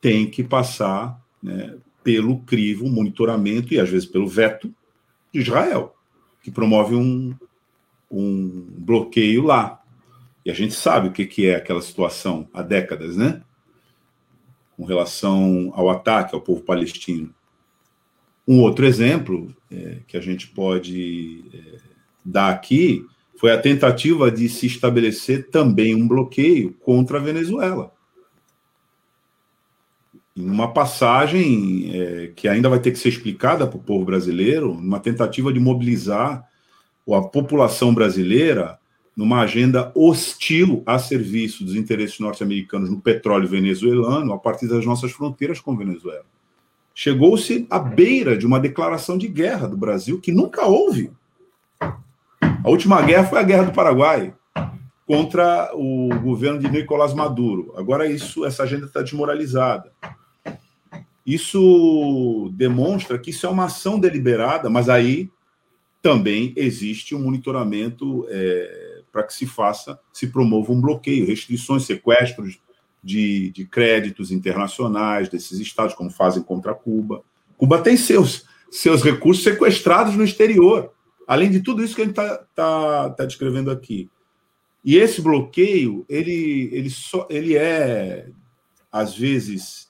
[0.00, 4.74] têm que passar né, pelo crivo, monitoramento e às vezes pelo veto
[5.32, 5.94] de Israel,
[6.42, 7.34] que promove um,
[8.10, 9.80] um bloqueio lá.
[10.44, 13.42] E a gente sabe o que, que é aquela situação há décadas, né?
[14.76, 17.32] Com relação ao ataque ao povo palestino.
[18.46, 21.78] Um outro exemplo é, que a gente pode é,
[22.24, 23.04] dar aqui
[23.38, 27.92] foi a tentativa de se estabelecer também um bloqueio contra a Venezuela.
[30.36, 34.72] Em uma passagem é, que ainda vai ter que ser explicada para o povo brasileiro,
[34.72, 36.48] uma tentativa de mobilizar
[37.08, 38.78] a população brasileira
[39.16, 45.12] numa agenda hostil a serviço dos interesses norte-americanos no petróleo venezuelano a partir das nossas
[45.12, 46.24] fronteiras com Venezuela
[46.94, 51.10] chegou-se à beira de uma declaração de guerra do Brasil que nunca houve.
[51.80, 54.32] A última guerra foi a Guerra do Paraguai
[55.06, 57.74] contra o governo de Nicolás Maduro.
[57.76, 59.92] Agora isso, essa agenda está desmoralizada.
[61.26, 65.30] Isso demonstra que isso é uma ação deliberada, mas aí
[66.00, 72.60] também existe um monitoramento é, para que se faça, se promova um bloqueio, restrições, sequestros
[73.02, 77.22] de, de créditos internacionais desses estados, como fazem contra Cuba.
[77.56, 80.92] Cuba tem seus, seus recursos sequestrados no exterior,
[81.26, 84.08] além de tudo isso que a gente está tá, tá descrevendo aqui.
[84.84, 88.28] E esse bloqueio, ele, ele, só, ele é,
[88.90, 89.88] às vezes,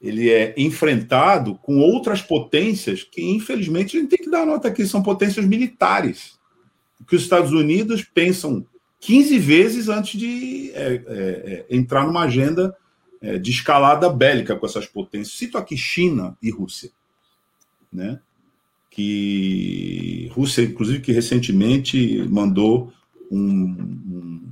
[0.00, 4.86] ele é enfrentado com outras potências que, infelizmente, a gente tem que dar nota aqui,
[4.86, 6.38] são potências militares.
[7.06, 8.66] Que os Estados Unidos pensam
[9.00, 12.76] 15 vezes antes de é, é, é, entrar numa agenda
[13.20, 15.36] é, de escalada bélica com essas potências.
[15.36, 16.90] Cito aqui China e Rússia,
[17.92, 18.20] né?
[18.90, 22.92] Que Rússia, inclusive, que recentemente mandou
[23.30, 24.42] um, um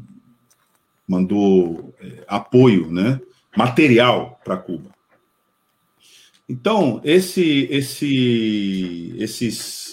[1.08, 3.20] mandou é, apoio, né?
[3.56, 4.90] Material para Cuba.
[6.48, 9.86] Então, esse, esse, esses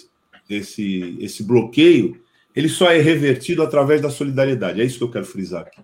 [0.50, 2.22] esse, esse bloqueio,
[2.56, 4.82] ele só é revertido através da solidariedade.
[4.82, 5.82] É isso que eu quero frisar aqui.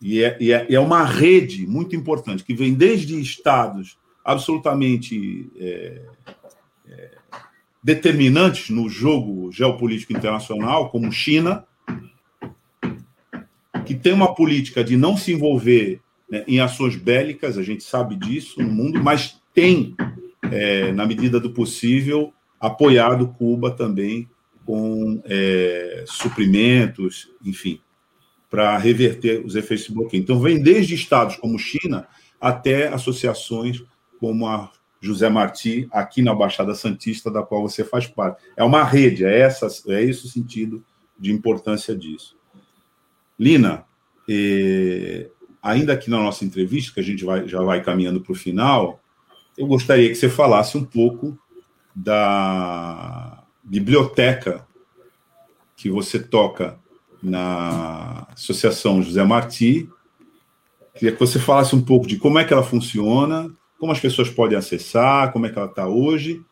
[0.00, 6.02] E é, e é, é uma rede muito importante, que vem desde estados absolutamente é,
[6.88, 7.10] é,
[7.82, 11.66] determinantes no jogo geopolítico internacional, como China,
[13.84, 16.00] que tem uma política de não se envolver
[16.30, 19.94] né, em ações bélicas, a gente sabe disso no mundo, mas tem,
[20.50, 24.28] é, na medida do possível, apoiado Cuba também
[24.70, 27.80] com é, suprimentos, enfim,
[28.48, 30.22] para reverter os efeitos de bloqueio.
[30.22, 32.06] Então, vem desde estados como China
[32.40, 33.82] até associações
[34.20, 38.44] como a José Martí, aqui na Baixada Santista, da qual você faz parte.
[38.56, 40.84] É uma rede, é, essa, é esse o sentido
[41.18, 42.36] de importância disso.
[43.36, 43.84] Lina,
[44.28, 48.36] eh, ainda aqui na nossa entrevista, que a gente vai, já vai caminhando para o
[48.36, 49.00] final,
[49.58, 51.36] eu gostaria que você falasse um pouco
[51.92, 53.39] da
[53.70, 54.66] biblioteca
[55.76, 56.76] que você toca
[57.22, 59.88] na Associação José Martí.
[60.94, 63.48] Queria que você falasse um pouco de como é que ela funciona,
[63.78, 66.42] como as pessoas podem acessar, como é que ela está hoje,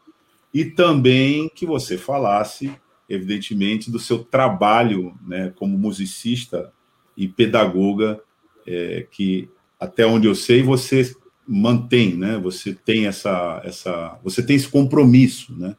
[0.55, 2.73] e também que você falasse,
[3.09, 6.73] evidentemente, do seu trabalho né, como musicista
[7.17, 8.21] e pedagoga,
[8.65, 9.51] é, que
[9.81, 11.13] até onde eu sei você
[11.47, 12.39] mantém, né?
[12.39, 15.75] Você tem essa, essa, você tem esse compromisso, né?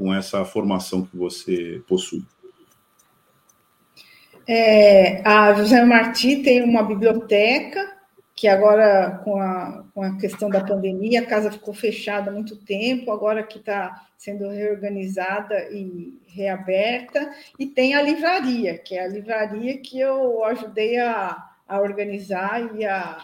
[0.00, 2.24] Com essa formação que você possui.
[4.48, 7.98] É, a José Martí tem uma biblioteca
[8.34, 12.56] que agora, com a, com a questão da pandemia, a casa ficou fechada há muito
[12.56, 19.08] tempo, agora que está sendo reorganizada e reaberta, e tem a livraria, que é a
[19.08, 21.36] livraria que eu ajudei a,
[21.68, 23.22] a organizar e a,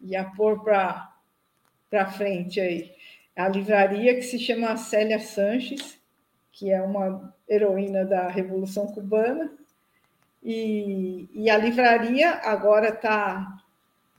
[0.00, 2.92] e a pôr para frente aí.
[3.40, 5.98] A livraria que se chama Célia Sanches,
[6.52, 9.50] que é uma heroína da Revolução Cubana,
[10.42, 13.58] e, e a livraria agora está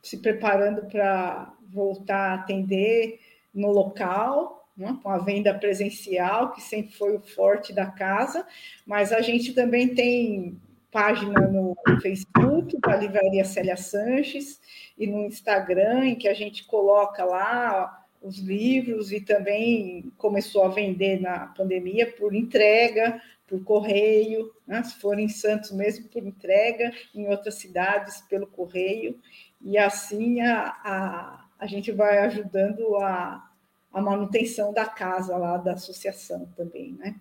[0.02, 3.20] se preparando para voltar a atender
[3.54, 8.46] no local, né, com a venda presencial, que sempre foi o forte da casa,
[8.86, 10.60] mas a gente também tem
[10.92, 14.60] página no Facebook da Livraria Célia Sanches
[14.98, 20.70] e no Instagram, em que a gente coloca lá os livros e também começou a
[20.70, 24.84] vender na pandemia por entrega, por correio, né?
[24.84, 29.20] se for em Santos mesmo, por entrega, em outras cidades pelo correio,
[29.60, 33.50] e assim a, a, a gente vai ajudando a,
[33.92, 37.16] a manutenção da casa lá da associação também, né?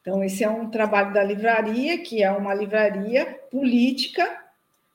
[0.00, 4.42] Então, esse é um trabalho da livraria, que é uma livraria política,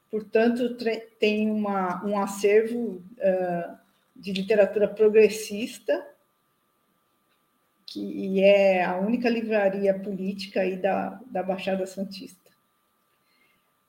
[0.09, 0.75] portanto,
[1.19, 3.82] tem uma, um acervo uh,
[4.23, 6.01] de literatura progressista,
[7.85, 12.49] que é a única livraria política aí da, da Baixada Santista.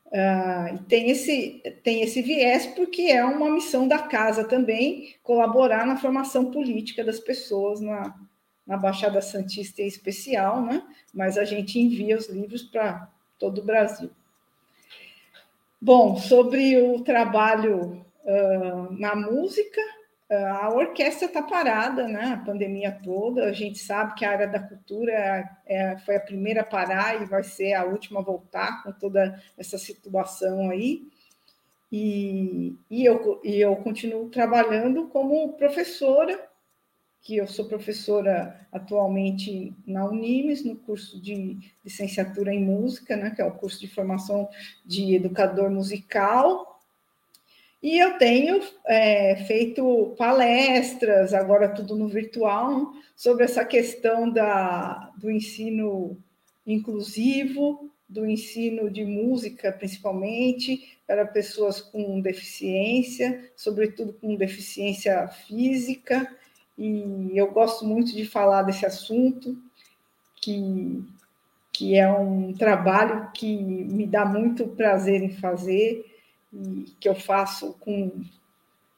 [0.07, 5.87] Uh, e tem esse, tem esse viés porque é uma missão da casa também colaborar
[5.87, 8.14] na formação política das pessoas na,
[8.66, 10.82] na Baixada Santista em especial, né?
[11.12, 13.09] mas a gente envia os livros para
[13.39, 14.11] todo o Brasil.
[15.80, 19.80] Bom, sobre o trabalho uh, na música,
[20.31, 22.33] a orquestra está parada, né?
[22.33, 23.45] A pandemia toda.
[23.45, 27.20] A gente sabe que a área da cultura é, é, foi a primeira a parar
[27.20, 31.07] e vai ser a última a voltar com toda essa situação aí.
[31.93, 36.49] E, e, eu, e eu continuo trabalhando como professora,
[37.20, 43.31] que eu sou professora atualmente na Unimes, no curso de licenciatura em música, né?
[43.31, 44.49] Que é o curso de formação
[44.85, 46.74] de educador musical
[47.85, 55.30] e eu tenho é, feito palestras, agora tudo no virtual, sobre essa questão da, do
[55.30, 56.16] ensino
[56.66, 66.26] inclusivo, do ensino de música, principalmente, para pessoas com deficiência, sobretudo com deficiência física.
[66.78, 69.59] E eu gosto muito de falar desse assunto,
[70.37, 71.05] que,
[71.70, 76.13] que é um trabalho que me dá muito prazer em fazer
[76.55, 78.22] e que eu faço com,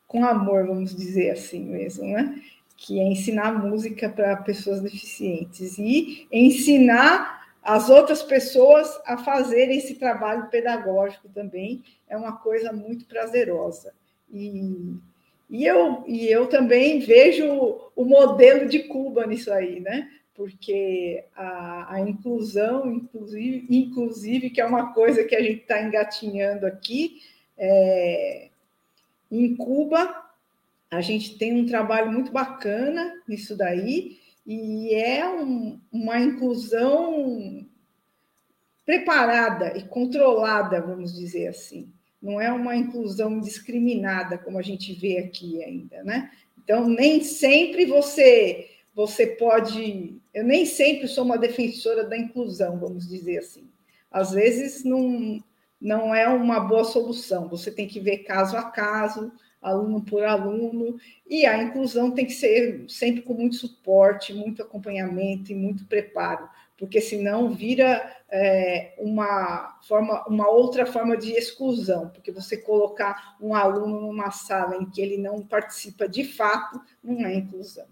[0.06, 2.42] com amor, vamos dizer assim mesmo, né?
[2.76, 9.94] Que é ensinar música para pessoas deficientes e ensinar as outras pessoas a fazerem esse
[9.94, 13.92] trabalho pedagógico também é uma coisa muito prazerosa.
[14.30, 14.94] E,
[15.48, 17.44] e, eu, e eu também vejo
[17.96, 20.08] o modelo de Cuba nisso aí, né?
[20.36, 26.66] porque a, a, inclusão, inclusive, inclusive, que é uma coisa que a gente está engatinhando
[26.66, 27.22] aqui,
[27.56, 28.48] é,
[29.30, 30.24] em Cuba,
[30.90, 37.66] a gente tem um trabalho muito bacana nisso daí, e é um, uma inclusão
[38.84, 41.92] preparada e controlada, vamos dizer assim.
[42.22, 46.30] Não é uma inclusão discriminada, como a gente vê aqui ainda, né?
[46.58, 50.16] Então, nem sempre você você pode.
[50.32, 53.68] Eu nem sempre sou uma defensora da inclusão, vamos dizer assim.
[54.10, 55.44] Às vezes não,
[55.80, 57.48] não é uma boa solução.
[57.48, 60.96] Você tem que ver caso a caso, aluno por aluno,
[61.28, 66.48] e a inclusão tem que ser sempre com muito suporte, muito acompanhamento e muito preparo,
[66.76, 73.54] porque senão vira é, uma forma, uma outra forma de exclusão, porque você colocar um
[73.54, 77.86] aluno numa sala em que ele não participa de fato, não é inclusão.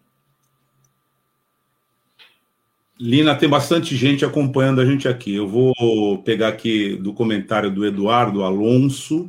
[2.99, 5.35] Lina, tem bastante gente acompanhando a gente aqui.
[5.35, 9.29] Eu vou pegar aqui do comentário do Eduardo Alonso.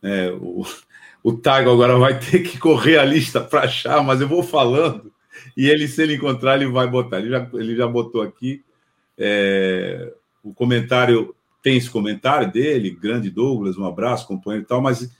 [0.00, 0.64] É, o,
[1.22, 5.12] o agora vai ter que correr a lista para achar, mas eu vou falando.
[5.56, 7.18] E ele, se ele encontrar, ele vai botar.
[7.18, 8.62] Ele já, ele já botou aqui.
[9.18, 15.10] É, o comentário tem esse comentário dele, grande Douglas, um abraço, companheiro e tal, mas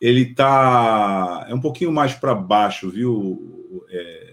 [0.00, 3.84] ele tá é um pouquinho mais para baixo, viu?
[3.90, 4.27] É,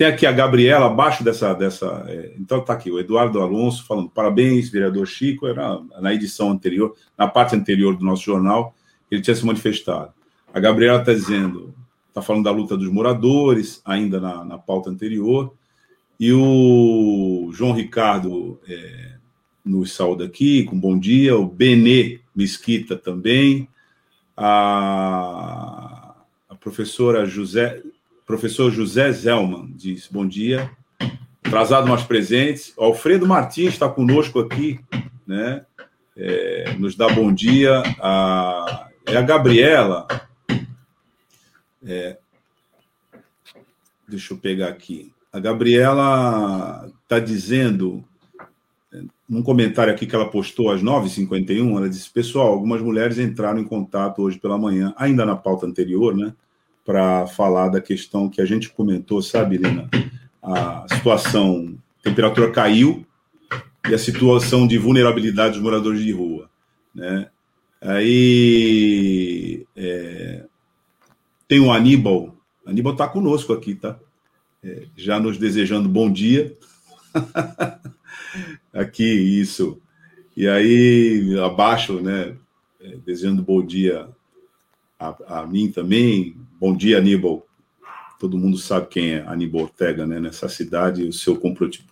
[0.00, 4.08] tem aqui a Gabriela abaixo dessa dessa, é, então tá aqui o Eduardo Alonso falando
[4.08, 8.74] parabéns, vereador Chico, era na edição anterior, na parte anterior do nosso jornal,
[9.10, 10.10] ele tinha se manifestado.
[10.54, 11.74] A Gabriela está dizendo,
[12.08, 15.52] está falando da luta dos moradores, ainda na, na pauta anterior,
[16.18, 19.16] e o João Ricardo é,
[19.62, 23.68] nos saúda aqui, com bom dia, o Benê Mesquita também,
[24.34, 26.14] a,
[26.48, 27.82] a professora José,
[28.30, 30.70] professor José Zelman diz bom dia,
[31.44, 34.78] atrasado mais presentes, Alfredo Martins está conosco aqui,
[35.26, 35.66] né,
[36.16, 40.06] é, nos dá bom dia, a, é a Gabriela,
[41.84, 42.18] é,
[44.06, 45.12] deixa eu pegar aqui.
[45.32, 48.04] A Gabriela está dizendo,
[49.28, 53.64] num comentário aqui que ela postou às 9h51, ela disse: Pessoal, algumas mulheres entraram em
[53.64, 56.32] contato hoje pela manhã, ainda na pauta anterior, né?
[56.84, 59.88] Para falar da questão que a gente comentou, sabe, Helena?
[60.42, 63.06] A situação, a temperatura caiu
[63.88, 66.48] e a situação de vulnerabilidade dos moradores de rua,
[66.94, 67.28] né?
[67.80, 70.44] Aí é,
[71.48, 72.34] tem o Aníbal.
[72.66, 73.98] Aníbal está conosco aqui, tá?
[74.62, 76.54] É, já nos desejando bom dia.
[78.72, 79.80] aqui, isso.
[80.36, 82.36] E aí, abaixo, né?
[82.80, 84.08] É, desejando bom dia
[84.98, 86.36] a, a, mim também.
[86.60, 87.46] Bom dia, Aníbal.
[88.18, 90.20] Todo mundo sabe quem é Aníbal Ortega, né?
[90.20, 91.40] Nessa cidade, o seu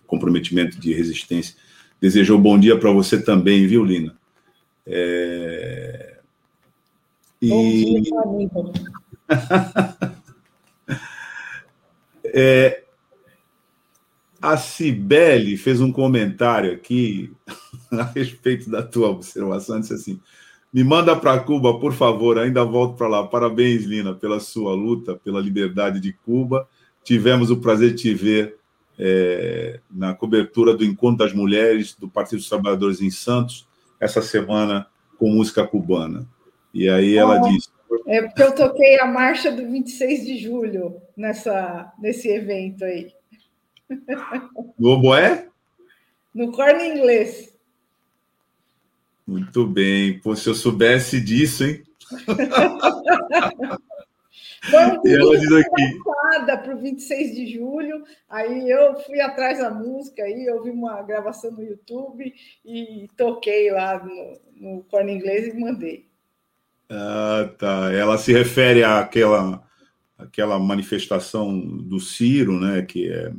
[0.05, 1.55] comprometimento de resistência.
[1.99, 4.15] Desejou bom dia para você também, viu, Lina?
[4.85, 6.19] É...
[7.41, 7.49] E...
[7.49, 8.73] Bom dia, Aníbal.
[12.25, 12.83] é,
[14.39, 17.33] a Cibele fez um comentário aqui
[17.89, 20.21] a respeito da tua observação, disse assim,
[20.71, 23.27] me manda para Cuba, por favor, ainda volto para lá.
[23.27, 26.67] Parabéns, Lina, pela sua luta, pela liberdade de Cuba.
[27.03, 28.57] Tivemos o prazer de te ver
[28.97, 33.67] é, na cobertura do Encontro das Mulheres do Partido dos Trabalhadores em Santos,
[33.99, 36.27] essa semana com música cubana.
[36.73, 37.49] E aí ela oh.
[37.49, 37.69] disse:
[38.05, 43.11] é porque eu toquei a marcha do 26 de julho nessa, nesse evento aí.
[44.77, 45.47] No oboé?
[46.33, 47.48] No corno inglês.
[49.29, 50.17] Muito bem.
[50.17, 51.83] Pô, se eu soubesse disso, hein?
[54.71, 55.99] Foi ela diz aqui.
[56.45, 58.03] para o 26 de julho.
[58.27, 62.33] Aí eu fui atrás da música, aí eu vi uma gravação no YouTube
[62.65, 66.07] e toquei lá no, no corno inglês e mandei.
[66.89, 67.93] Ah, tá.
[67.93, 69.63] Ela se refere àquela,
[70.17, 72.81] àquela manifestação do Ciro, né?
[72.81, 73.31] Que é.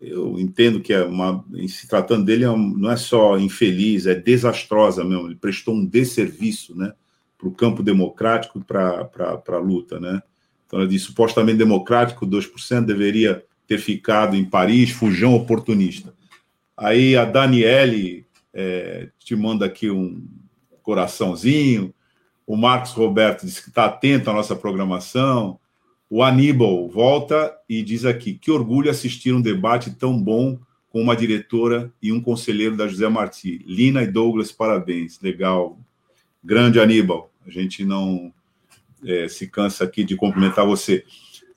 [0.00, 1.44] Eu entendo que é uma.
[1.66, 5.26] Se tratando dele, é não é só infeliz, é desastrosa mesmo.
[5.26, 6.92] Ele prestou um desserviço, né?
[7.36, 10.22] Para o campo democrático e para a luta, né?
[10.66, 16.14] Então, ela diz: supostamente democrático, 2% deveria ter ficado em Paris, fujão oportunista.
[16.76, 18.24] Aí a Daniele
[18.54, 20.26] é, te manda aqui um
[20.82, 21.92] coraçãozinho.
[22.46, 25.58] O Marcos Roberto diz que está atento à nossa programação.
[26.10, 30.58] O Aníbal volta e diz aqui: que orgulho assistir um debate tão bom
[30.90, 33.62] com uma diretora e um conselheiro da José Marti.
[33.66, 35.20] Lina e Douglas, parabéns.
[35.20, 35.78] Legal.
[36.42, 37.30] Grande Aníbal.
[37.46, 38.32] A gente não
[39.04, 41.04] é, se cansa aqui de cumprimentar você.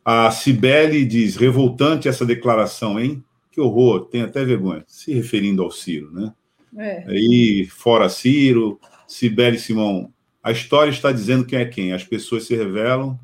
[0.04, 3.24] A Cibele diz: revoltante essa declaração, hein?
[3.52, 4.84] Que horror, tem até vergonha.
[4.88, 6.34] Se referindo ao Ciro, né?
[6.78, 7.04] É.
[7.08, 12.56] Aí, fora Ciro, Cibele Simão, a história está dizendo quem é quem, as pessoas se
[12.56, 13.20] revelam.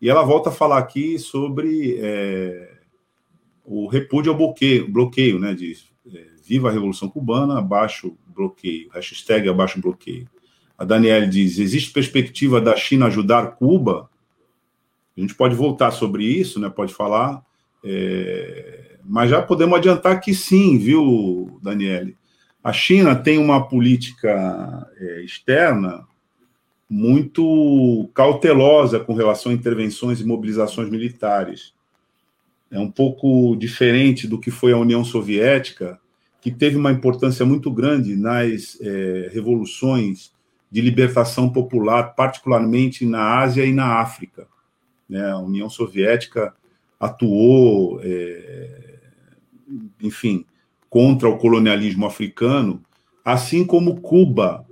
[0.00, 2.78] E ela volta a falar aqui sobre é,
[3.64, 5.54] o repúdio ao bloqueio, bloqueio né?
[5.54, 10.28] Diz é, viva a Revolução Cubana, abaixo bloqueio, hashtag abaixo bloqueio.
[10.76, 14.08] A Daniela diz: existe perspectiva da China ajudar Cuba?
[15.16, 16.70] A gente pode voltar sobre isso, né?
[16.70, 17.44] Pode falar,
[17.84, 18.98] é...
[19.04, 22.16] mas já podemos adiantar que sim, viu, Daniele?
[22.62, 26.06] A China tem uma política é, externa
[26.88, 31.74] muito cautelosa com relação a intervenções e mobilizações militares.
[32.70, 36.00] É um pouco diferente do que foi a União Soviética,
[36.40, 40.32] que teve uma importância muito grande nas é, revoluções
[40.70, 44.46] de libertação popular, particularmente na Ásia e na África.
[45.08, 45.30] Né?
[45.30, 46.54] A União Soviética
[47.00, 48.98] atuou, é,
[50.02, 50.44] enfim,
[50.90, 52.82] contra o colonialismo africano,
[53.24, 54.66] assim como Cuba,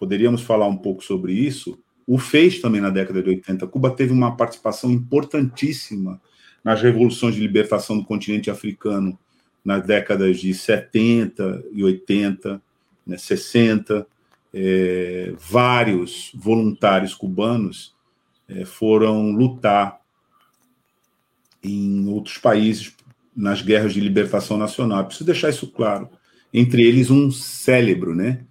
[0.00, 3.66] poderíamos falar um pouco sobre isso, o fez também na década de 80.
[3.66, 6.20] Cuba teve uma participação importantíssima
[6.64, 9.16] nas revoluções de libertação do continente africano
[9.62, 12.60] nas décadas de 70 e 80,
[13.06, 14.06] né, 60.
[14.52, 17.94] É, vários voluntários cubanos
[18.48, 20.00] é, foram lutar
[21.62, 22.96] em outros países
[23.36, 25.04] nas guerras de libertação nacional.
[25.04, 26.08] Preciso deixar isso claro.
[26.52, 28.44] Entre eles, um célebre, né?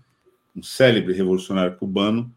[0.59, 2.31] Um célebre revolucionário cubano,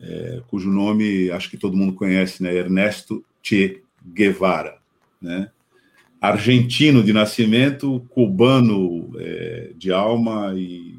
[0.00, 2.54] é, cujo nome acho que todo mundo conhece, né?
[2.54, 4.78] Ernesto Che Guevara,
[5.20, 5.50] né?
[6.20, 10.98] Argentino de nascimento, cubano é, de alma e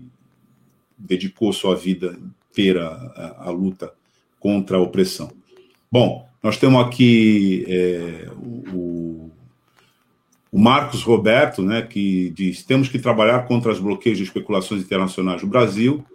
[0.97, 2.17] dedicou sua vida
[2.49, 3.93] inteira à, à luta
[4.39, 5.31] contra a opressão.
[5.91, 9.31] Bom, nós temos aqui é, o,
[10.51, 15.43] o, Marcos Roberto, né, que diz: temos que trabalhar contra os bloqueios de especulações internacionais.
[15.43, 16.05] O Brasil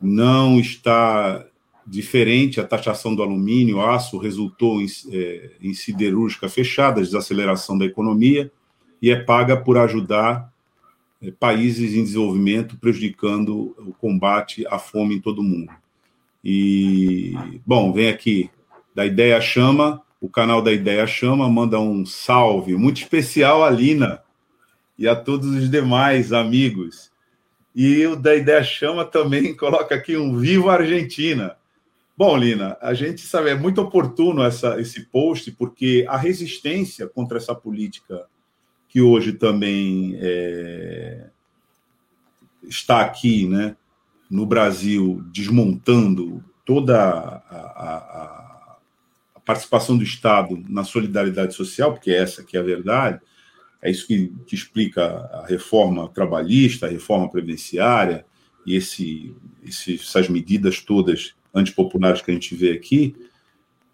[0.00, 1.44] não está
[1.86, 2.60] diferente.
[2.60, 8.50] A taxação do alumínio, aço, resultou em, é, em siderúrgica fechada, desaceleração da economia,
[9.02, 10.52] e é paga por ajudar
[11.22, 15.72] é, países em desenvolvimento, prejudicando o combate à fome em todo o mundo.
[16.42, 17.34] E,
[17.66, 18.50] bom, vem aqui
[18.94, 24.22] da Ideia Chama, o canal da Ideia Chama manda um salve muito especial a Lina
[24.98, 27.09] e a todos os demais amigos.
[27.74, 31.56] E o da Ideia Chama também coloca aqui um Viva Argentina.
[32.16, 37.38] Bom, Lina, a gente sabe, é muito oportuno essa, esse post, porque a resistência contra
[37.38, 38.26] essa política
[38.88, 41.28] que hoje também é,
[42.64, 43.76] está aqui, né,
[44.30, 52.56] no Brasil, desmontando toda a, a, participação do Estado na solidariedade social, porque essa que
[52.56, 53.20] é a verdade,
[53.82, 58.24] é isso que, que explica a reforma trabalhista, a reforma previdenciária
[58.66, 63.16] e esse, esse, essas medidas todas antipopulares que a gente vê aqui,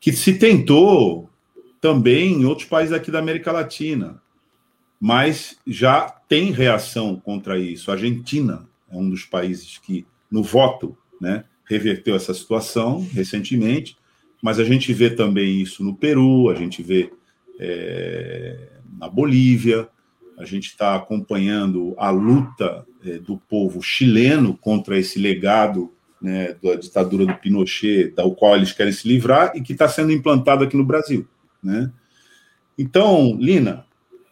[0.01, 1.31] que se tentou
[1.81, 4.21] também em outros países aqui da América Latina,
[5.01, 7.91] mas já tem reação contra isso.
[7.91, 13.97] A Argentina é um dos países que, no voto, né, reverteu essa situação recentemente
[14.47, 17.13] mas a gente vê também isso no Peru, a gente vê
[17.59, 19.89] é, na Bolívia,
[20.39, 26.75] a gente está acompanhando a luta é, do povo chileno contra esse legado né, da
[26.75, 30.77] ditadura do Pinochet, da qual eles querem se livrar e que está sendo implantado aqui
[30.77, 31.27] no Brasil.
[31.63, 31.91] Né?
[32.79, 33.87] Então, Lina,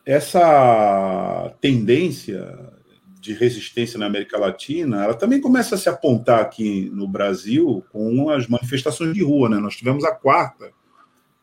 [0.05, 2.73] essa tendência
[3.25, 8.29] de resistência na América Latina, ela também começa a se apontar aqui no Brasil com
[8.29, 9.57] as manifestações de rua, né?
[9.57, 10.71] Nós tivemos a quarta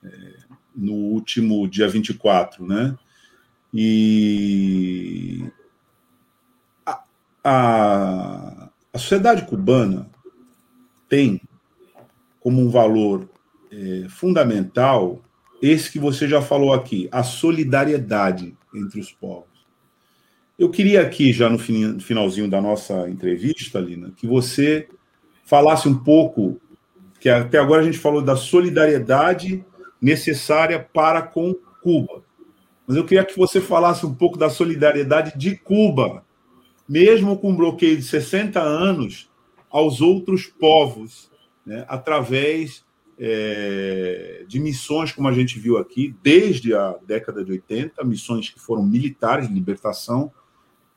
[0.04, 0.10] é,
[0.76, 2.96] no último dia 24, né?
[3.74, 5.50] E
[6.86, 7.04] a,
[7.44, 10.10] a, a sociedade cubana
[11.08, 11.42] tem
[12.40, 13.30] como um valor
[13.72, 15.22] é, fundamental
[15.62, 19.46] esse que você já falou aqui, a solidariedade entre os povos.
[20.58, 24.88] Eu queria aqui, já no finalzinho da nossa entrevista, Lina, que você
[25.46, 26.60] falasse um pouco,
[27.20, 29.64] que até agora a gente falou da solidariedade
[30.02, 32.24] necessária para com Cuba.
[32.92, 36.26] Mas eu queria que você falasse um pouco da solidariedade de Cuba,
[36.90, 39.32] mesmo com um bloqueio de 60 anos,
[39.70, 41.32] aos outros povos,
[41.66, 42.84] né, através
[43.18, 48.60] é, de missões, como a gente viu aqui, desde a década de 80, missões que
[48.60, 50.30] foram militares de libertação,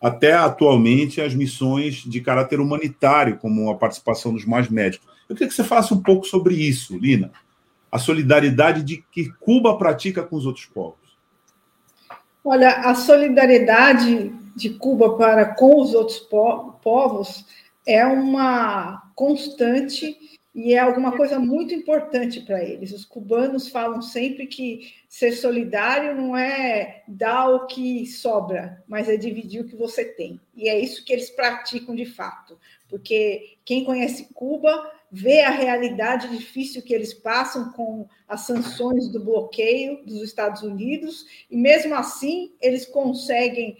[0.01, 5.07] até atualmente as missões de caráter humanitário, como a participação dos mais médicos.
[5.29, 7.31] Eu queria que você falasse um pouco sobre isso, Lina,
[7.89, 11.04] a solidariedade de que Cuba pratica com os outros povos.
[12.47, 17.47] Olha, a solidariedade de Cuba para com os outros povos
[17.87, 20.15] é uma constante
[20.55, 22.93] e é alguma coisa muito importante para eles.
[22.93, 29.17] Os cubanos falam sempre que ser solidário não é dar o que sobra, mas é
[29.17, 30.39] dividir o que você tem.
[30.55, 32.59] E é isso que eles praticam de fato,
[32.89, 39.23] porque quem conhece Cuba vê a realidade difícil que eles passam com as sanções do
[39.23, 43.77] bloqueio dos Estados Unidos, e mesmo assim eles conseguem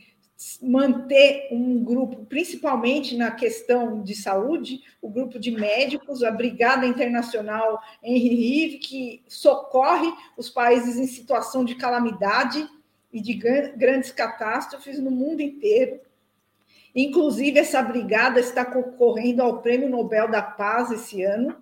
[0.61, 7.81] manter um grupo, principalmente na questão de saúde, o grupo de médicos, a Brigada Internacional
[8.03, 12.69] Henry Rive, que socorre os países em situação de calamidade
[13.13, 16.01] e de grandes catástrofes no mundo inteiro.
[16.95, 21.57] Inclusive, essa brigada está concorrendo ao Prêmio Nobel da Paz esse ano,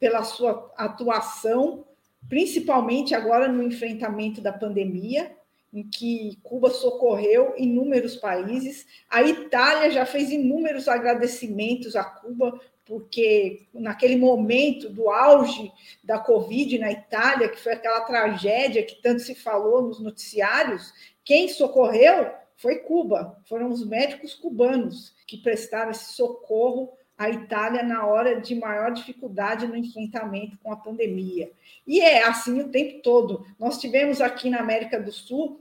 [0.00, 1.84] pela sua atuação,
[2.28, 5.30] principalmente agora no enfrentamento da pandemia
[5.72, 8.86] em que Cuba socorreu inúmeros países.
[9.08, 15.72] A Itália já fez inúmeros agradecimentos a Cuba, porque naquele momento do auge
[16.04, 20.92] da Covid na Itália, que foi aquela tragédia que tanto se falou nos noticiários,
[21.24, 22.30] quem socorreu
[22.62, 28.54] foi Cuba, foram os médicos cubanos que prestaram esse socorro à Itália na hora de
[28.54, 31.50] maior dificuldade no enfrentamento com a pandemia.
[31.84, 33.44] E é assim o tempo todo.
[33.58, 35.60] Nós tivemos aqui na América do Sul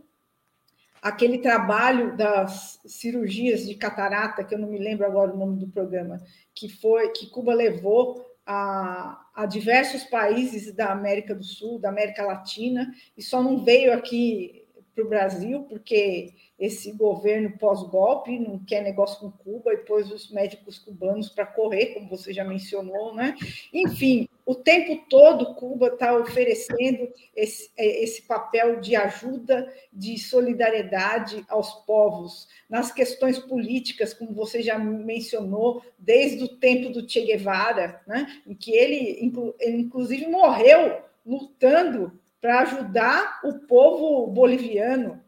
[1.02, 5.68] aquele trabalho das cirurgias de catarata, que eu não me lembro agora o nome do
[5.68, 6.22] programa,
[6.54, 12.24] que foi que Cuba levou a, a diversos países da América do Sul, da América
[12.24, 14.61] Latina, e só não veio aqui
[14.94, 20.30] para o Brasil, porque esse governo pós-golpe não quer negócio com Cuba e pôs os
[20.32, 23.36] médicos cubanos para correr, como você já mencionou, né?
[23.74, 31.44] Enfim, o tempo todo Cuba está oferecendo esse, é, esse papel de ajuda, de solidariedade
[31.48, 38.02] aos povos, nas questões políticas, como você já mencionou, desde o tempo do Che Guevara,
[38.06, 38.42] né?
[38.46, 45.24] em que ele, ele inclusive morreu lutando para ajudar o povo boliviano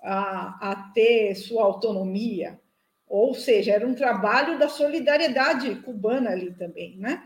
[0.00, 2.60] a, a ter sua autonomia.
[3.08, 7.22] Ou seja, era um trabalho da solidariedade cubana ali também, né?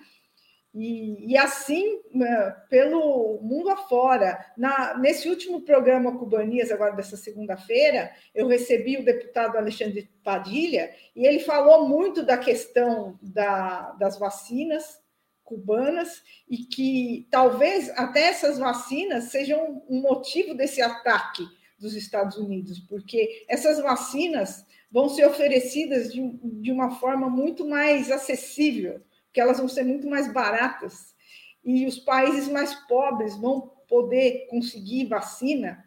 [0.74, 4.42] E, e, assim, né, pelo mundo afora.
[4.56, 11.26] Na, nesse último programa Cubanias, agora dessa segunda-feira, eu recebi o deputado Alexandre Padilha e
[11.26, 15.01] ele falou muito da questão da, das vacinas
[15.52, 21.46] cubanas e que talvez até essas vacinas sejam um motivo desse ataque
[21.78, 28.10] dos Estados Unidos, porque essas vacinas vão ser oferecidas de, de uma forma muito mais
[28.10, 31.14] acessível, que elas vão ser muito mais baratas,
[31.62, 35.84] e os países mais pobres vão poder conseguir vacina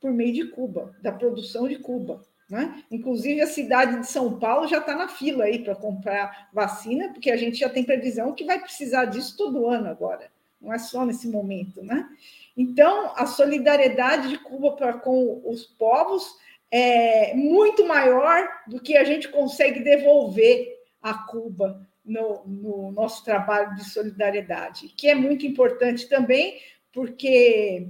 [0.00, 2.26] por meio de Cuba, da produção de Cuba.
[2.52, 2.84] Né?
[2.90, 7.30] Inclusive, a cidade de São Paulo já está na fila aí para comprar vacina, porque
[7.30, 10.30] a gente já tem previsão que vai precisar disso todo ano agora,
[10.60, 11.82] não é só nesse momento.
[11.82, 12.06] Né?
[12.54, 16.36] Então, a solidariedade de Cuba com os povos
[16.70, 23.74] é muito maior do que a gente consegue devolver a Cuba no, no nosso trabalho
[23.76, 26.60] de solidariedade, que é muito importante também,
[26.92, 27.88] porque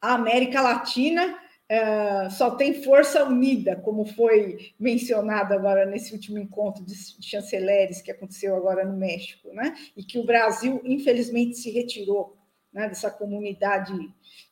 [0.00, 1.41] a América Latina
[1.72, 6.94] Uh, só tem força unida, como foi mencionado agora nesse último encontro de
[7.24, 9.74] chanceleres que aconteceu agora no México, né?
[9.96, 12.36] e que o Brasil, infelizmente, se retirou
[12.70, 13.94] né, dessa comunidade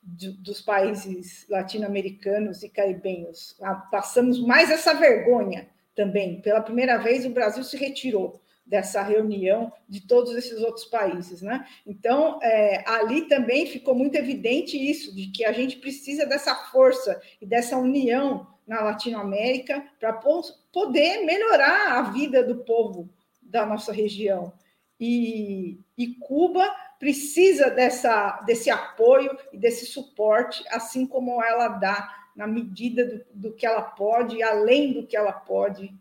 [0.03, 3.55] de, dos países latino-americanos e caribenhos.
[3.61, 6.41] Ah, passamos mais essa vergonha também.
[6.41, 8.39] Pela primeira vez, o Brasil se retirou
[8.71, 11.66] dessa reunião de todos esses outros países, né?
[11.85, 17.21] Então, é, ali também ficou muito evidente isso, de que a gente precisa dessa força
[17.43, 23.11] e dessa união na Latinoamérica para poder melhorar a vida do povo
[23.43, 24.53] da nossa região.
[25.01, 26.64] E, e Cuba
[27.01, 33.53] precisa dessa, desse apoio e desse suporte, assim como ela dá, na medida do, do
[33.53, 35.93] que ela pode, além do que ela pode,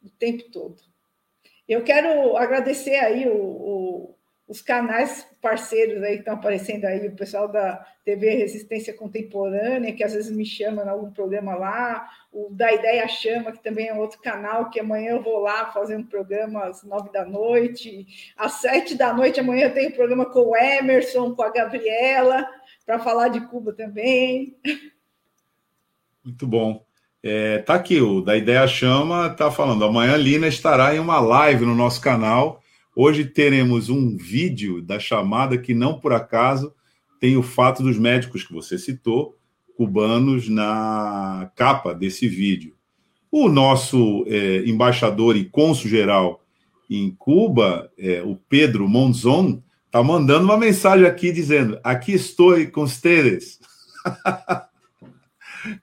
[0.00, 0.91] o tempo todo.
[1.68, 7.16] Eu quero agradecer aí o, o, os canais parceiros aí que estão aparecendo aí, o
[7.16, 12.50] pessoal da TV Resistência Contemporânea, que às vezes me chama em algum programa lá, o
[12.50, 16.04] da Ideia Chama, que também é outro canal, que amanhã eu vou lá fazer um
[16.04, 18.06] programa às nove da noite,
[18.36, 22.46] às sete da noite amanhã eu tenho um programa com o Emerson, com a Gabriela,
[22.84, 24.56] para falar de Cuba também.
[26.24, 26.84] Muito bom.
[27.22, 29.84] É, tá aqui, o da Ideia Chama tá falando.
[29.84, 32.60] Amanhã Lina estará em uma live no nosso canal.
[32.96, 36.74] Hoje teremos um vídeo da chamada que não por acaso
[37.20, 39.36] tem o fato dos médicos que você citou,
[39.76, 42.74] cubanos, na capa desse vídeo.
[43.30, 46.42] O nosso é, embaixador e cônsul-geral
[46.90, 52.84] em Cuba, é, o Pedro Monzon, está mandando uma mensagem aqui dizendo: Aqui estou com
[52.84, 53.60] vocês.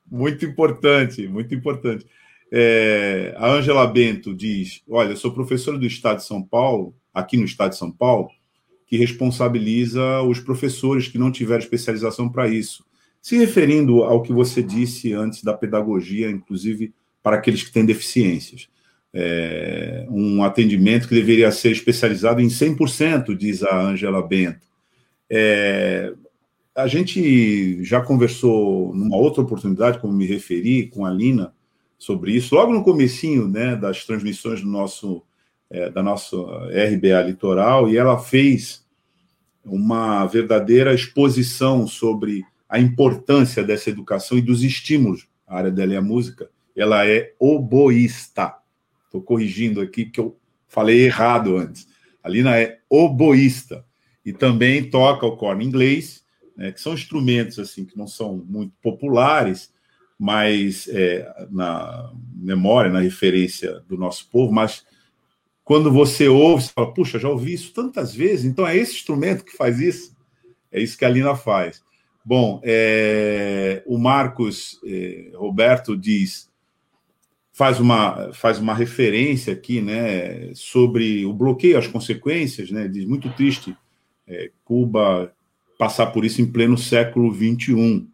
[0.10, 2.06] muito importante, muito importante.
[2.52, 7.46] É, a Ângela Bento diz: Olha, sou professora do Estado de São Paulo, aqui no
[7.46, 8.30] Estado de São Paulo,
[8.88, 12.84] que responsabiliza os professores que não tiveram especialização para isso.
[13.22, 18.68] Se referindo ao que você disse antes da pedagogia, inclusive para aqueles que têm deficiências.
[19.14, 24.68] É, um atendimento que deveria ser especializado em 100%, diz a Ângela Bento.
[25.30, 26.14] É,
[26.82, 31.54] a gente já conversou numa outra oportunidade, como me referi, com a Lina,
[31.98, 35.22] sobre isso, logo no comecinho né, das transmissões do nosso,
[35.70, 38.86] é, da nossa RBA Litoral, e ela fez
[39.66, 45.28] uma verdadeira exposição sobre a importância dessa educação e dos estímulos.
[45.46, 46.50] A área dela é a música.
[46.76, 48.56] Ela é oboísta.
[49.06, 51.88] Estou corrigindo aqui que eu falei errado antes.
[52.24, 53.84] A Lina é oboísta
[54.24, 56.24] e também toca o corno inglês,
[56.60, 59.72] né, que são instrumentos assim que não são muito populares,
[60.20, 64.86] mas é, na memória, na referência do nosso povo, mas
[65.64, 69.46] quando você ouve, você fala, puxa, já ouvi isso tantas vezes, então é esse instrumento
[69.46, 70.14] que faz isso?
[70.70, 71.82] É isso que a Lina faz.
[72.26, 76.50] Bom, é, o Marcos é, Roberto diz,
[77.54, 83.30] faz uma, faz uma referência aqui, né, sobre o bloqueio, as consequências, né, diz, muito
[83.30, 83.74] triste,
[84.28, 85.34] é, Cuba
[85.80, 88.06] passar por isso em pleno século XXI.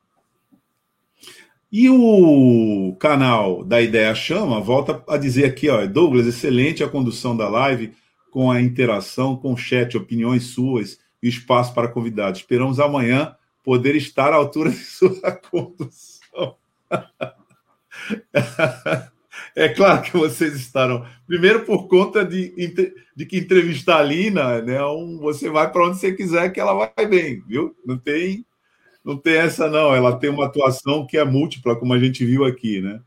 [1.72, 7.36] E o canal da Ideia Chama volta a dizer aqui, ó, Douglas, excelente a condução
[7.36, 7.92] da live
[8.30, 12.42] com a interação, com o chat, opiniões suas e espaço para convidados.
[12.42, 16.56] Esperamos amanhã poder estar à altura de sua condução.
[19.56, 21.06] É claro que vocês estarão.
[21.26, 22.54] Primeiro, por conta de,
[23.16, 26.74] de que entrevistar a Lina, né, um, você vai para onde você quiser que ela
[26.74, 27.74] vai bem, viu?
[27.86, 28.46] Não tem
[29.06, 29.94] não tem essa, não.
[29.94, 33.00] Ela tem uma atuação que é múltipla, como a gente viu aqui, né?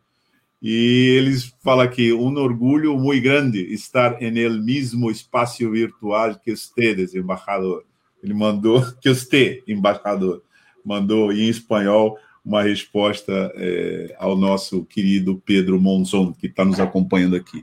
[0.62, 6.52] E eles falam aqui, um orgulho muito grande estar en el mismo espaço virtual que
[6.52, 7.84] ustedes, embaixador.
[8.22, 10.42] Ele mandou, que você, embaixador,
[10.84, 12.16] mandou em espanhol
[12.48, 17.62] uma resposta é, ao nosso querido Pedro Monzon, que está nos acompanhando aqui.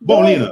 [0.00, 0.50] Bom, Lina,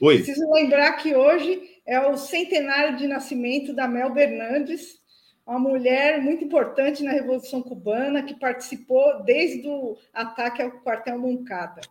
[0.00, 0.16] oi.
[0.16, 4.98] Preciso lembrar que hoje é o centenário de nascimento da Mel Bernardes,
[5.46, 11.82] uma mulher muito importante na Revolução Cubana, que participou desde o ataque ao quartel Moncada.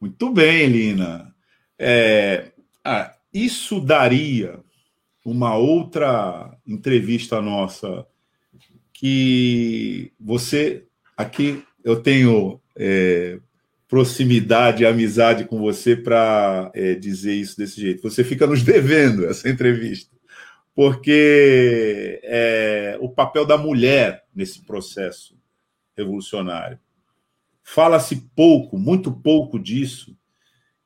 [0.00, 1.32] Muito bem, Lina.
[1.78, 2.50] É,
[2.84, 4.58] ah, isso daria
[5.24, 8.04] uma outra entrevista nossa
[9.04, 13.38] que você aqui eu tenho é,
[13.86, 18.02] proximidade, amizade com você para é, dizer isso desse jeito.
[18.02, 20.10] Você fica nos devendo essa entrevista
[20.74, 25.36] porque é, o papel da mulher nesse processo
[25.94, 26.78] revolucionário.
[27.62, 30.16] Fala-se pouco, muito pouco disso,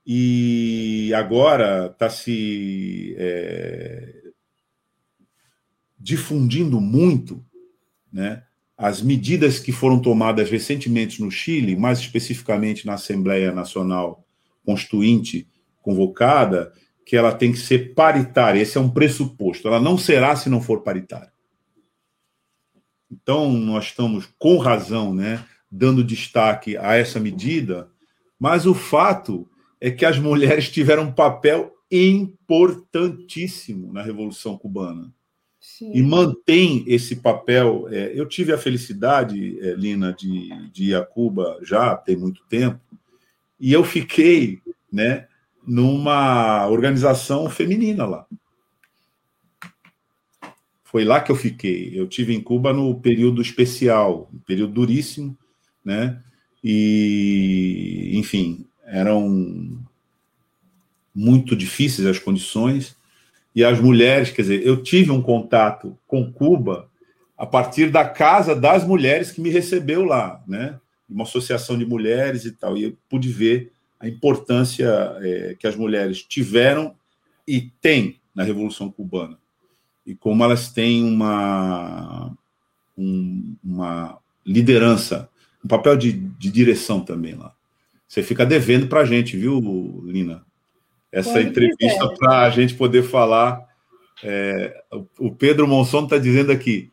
[0.04, 4.22] e agora está se é,
[5.96, 7.47] difundindo muito
[8.12, 8.42] né,
[8.76, 14.24] as medidas que foram tomadas recentemente no Chile, mais especificamente na Assembleia Nacional
[14.64, 15.48] Constituinte
[15.82, 16.72] convocada,
[17.04, 18.60] que ela tem que ser paritária.
[18.60, 19.66] Esse é um pressuposto.
[19.66, 21.32] Ela não será se não for paritária.
[23.10, 27.88] Então, nós estamos, com razão, né, dando destaque a essa medida,
[28.38, 29.48] mas o fato
[29.80, 35.12] é que as mulheres tiveram um papel importantíssimo na Revolução Cubana.
[35.68, 35.92] Sim.
[35.94, 37.88] E mantém esse papel.
[37.90, 42.42] É, eu tive a felicidade, é, Lina, de, de ir a Cuba já tem muito
[42.48, 42.80] tempo,
[43.60, 44.60] e eu fiquei
[44.90, 45.28] né,
[45.66, 48.26] numa organização feminina lá.
[50.82, 51.92] Foi lá que eu fiquei.
[51.94, 55.36] Eu tive em Cuba no período especial, um período duríssimo,
[55.84, 56.20] né?
[56.64, 59.78] E, enfim, eram
[61.14, 62.97] muito difíceis as condições
[63.58, 66.88] e as mulheres, quer dizer, eu tive um contato com Cuba
[67.36, 70.78] a partir da casa das mulheres que me recebeu lá, né?
[71.10, 74.86] Uma associação de mulheres e tal, e eu pude ver a importância
[75.20, 76.94] é, que as mulheres tiveram
[77.48, 79.36] e têm na Revolução Cubana
[80.06, 82.32] e como elas têm uma,
[82.96, 85.28] um, uma liderança,
[85.64, 87.52] um papel de, de, direção também lá.
[88.06, 90.46] Você fica devendo para a gente, viu, Lina?
[91.10, 93.66] Essa Pode entrevista para a gente poder falar.
[94.22, 94.82] É,
[95.18, 96.90] o Pedro Monson está dizendo aqui: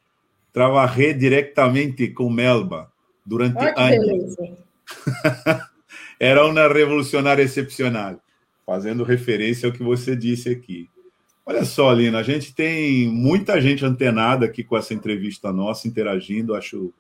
[0.54, 2.92] trabalhei diretamente com Melba
[3.26, 4.36] durante anos.
[6.20, 8.20] era uma revolucionária excepcional.
[8.66, 10.90] fazendo referência ao que você disse aqui.
[11.46, 16.56] Olha só, Lina, a gente tem muita gente antenada aqui com essa entrevista nossa, interagindo,
[16.56, 16.92] acho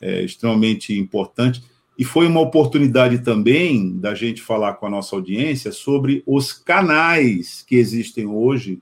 [0.00, 1.62] é, extremamente importante.
[1.98, 7.64] E foi uma oportunidade também da gente falar com a nossa audiência sobre os canais
[7.66, 8.78] que existem hoje,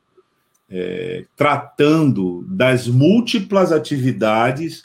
[0.69, 4.85] é, tratando das múltiplas atividades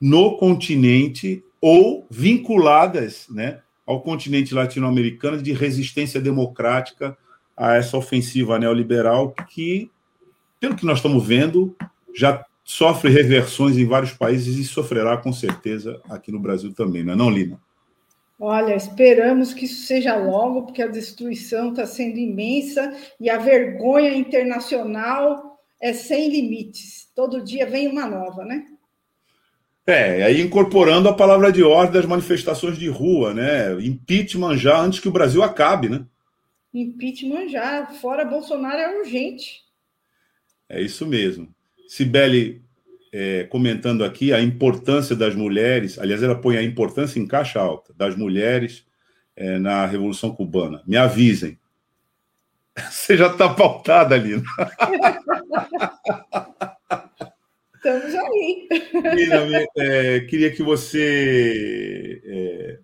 [0.00, 7.16] no continente ou vinculadas né, ao continente latino-americano de resistência democrática
[7.54, 9.90] a essa ofensiva neoliberal que,
[10.58, 11.76] pelo que nós estamos vendo,
[12.14, 17.12] já sofre reversões em vários países e sofrerá com certeza aqui no Brasil também, não
[17.12, 17.65] é não, Lina?
[18.38, 24.14] Olha, esperamos que isso seja logo, porque a destruição está sendo imensa e a vergonha
[24.14, 27.10] internacional é sem limites.
[27.14, 28.66] Todo dia vem uma nova, né?
[29.86, 33.72] É, aí incorporando a palavra de ordem das manifestações de rua, né?
[33.80, 36.04] Impeachment já antes que o Brasil acabe, né?
[36.74, 39.62] Impeachment já, fora Bolsonaro é urgente.
[40.68, 41.48] É isso mesmo.
[41.88, 42.65] Sibeli
[43.18, 47.94] é, comentando aqui a importância das mulheres, aliás, ela põe a importância em caixa alta,
[47.94, 48.86] das mulheres
[49.34, 50.82] é, na Revolução Cubana.
[50.86, 51.58] Me avisem.
[52.90, 54.34] Você já está pautada ali.
[57.74, 58.68] Estamos aí.
[59.78, 62.78] é, queria que você é,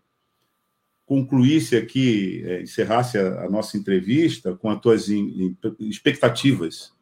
[1.04, 6.94] concluísse aqui, é, encerrasse a, a, nossa entrevista com as tuas in, in, expectativas,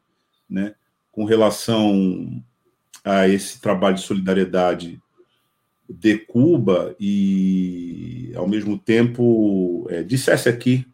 [0.49, 0.75] né,
[1.11, 2.43] com relação
[3.03, 5.01] a esse trabalho de solidariedade
[5.89, 10.85] de Cuba e, ao mesmo tempo, é, dissesse aqui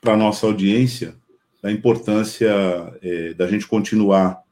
[0.00, 1.14] para a nossa audiência
[1.62, 2.48] da importância
[3.02, 4.42] é, da gente continuar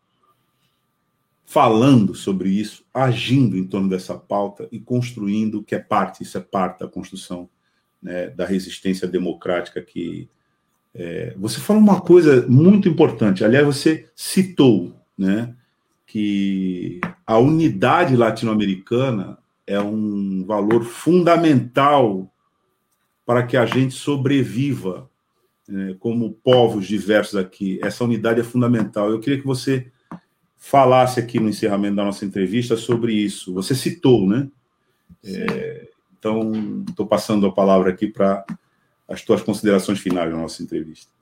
[1.47, 6.41] falando sobre isso, agindo em torno dessa pauta e construindo, que é parte, isso é
[6.41, 7.49] parte da construção
[8.03, 10.29] né, da resistência democrática que
[10.93, 15.55] é, você falou uma coisa muito importante, aliás, você citou, né,
[16.07, 22.33] que a unidade latino-americana é um valor fundamental
[23.25, 25.11] para que a gente sobreviva
[25.69, 27.81] né, como povos diversos aqui.
[27.83, 29.11] Essa unidade é fundamental.
[29.11, 29.91] Eu queria que você
[30.57, 33.53] falasse aqui no encerramento da nossa entrevista sobre isso.
[33.55, 34.49] Você citou, né?
[35.25, 35.89] É,
[36.19, 38.45] então, estou passando a palavra aqui para
[39.09, 41.16] as tuas considerações finais da nossa entrevista.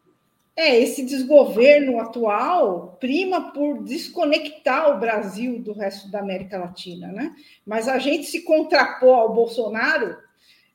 [0.57, 7.35] É, esse desgoverno atual prima por desconectar o Brasil do resto da América Latina, né?
[7.67, 10.17] Mas a gente se contrapor ao Bolsonaro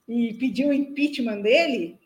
[0.08, 1.98] e pedir o impeachment dele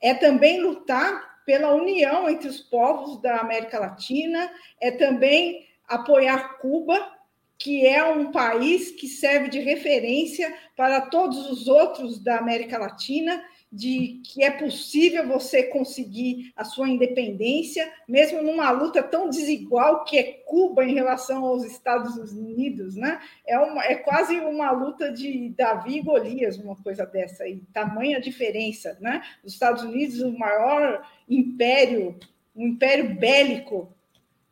[0.00, 4.50] é também lutar pela união entre os povos da América Latina,
[4.80, 7.12] é também apoiar Cuba,
[7.58, 13.44] que é um país que serve de referência para todos os outros da América Latina,
[13.72, 20.18] de que é possível você conseguir a sua independência, mesmo numa luta tão desigual que
[20.18, 23.20] é Cuba em relação aos Estados Unidos, né?
[23.46, 28.20] É, uma, é quase uma luta de Davi e Golias, uma coisa dessa aí, tamanha
[28.20, 29.22] diferença, né?
[29.44, 32.18] Os Estados Unidos, o maior império,
[32.56, 33.94] um império bélico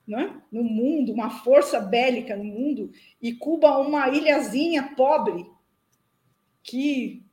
[0.06, 0.40] né?
[0.50, 2.90] no mundo, uma força bélica no mundo,
[3.20, 5.44] e Cuba uma ilhazinha pobre
[6.62, 7.27] que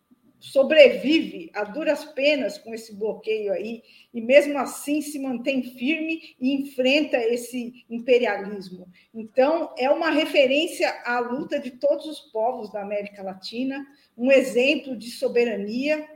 [0.45, 3.81] sobrevive a duras penas com esse bloqueio aí,
[4.13, 8.87] e mesmo assim se mantém firme e enfrenta esse imperialismo.
[9.11, 13.83] Então, é uma referência à luta de todos os povos da América Latina,
[14.15, 16.07] um exemplo de soberania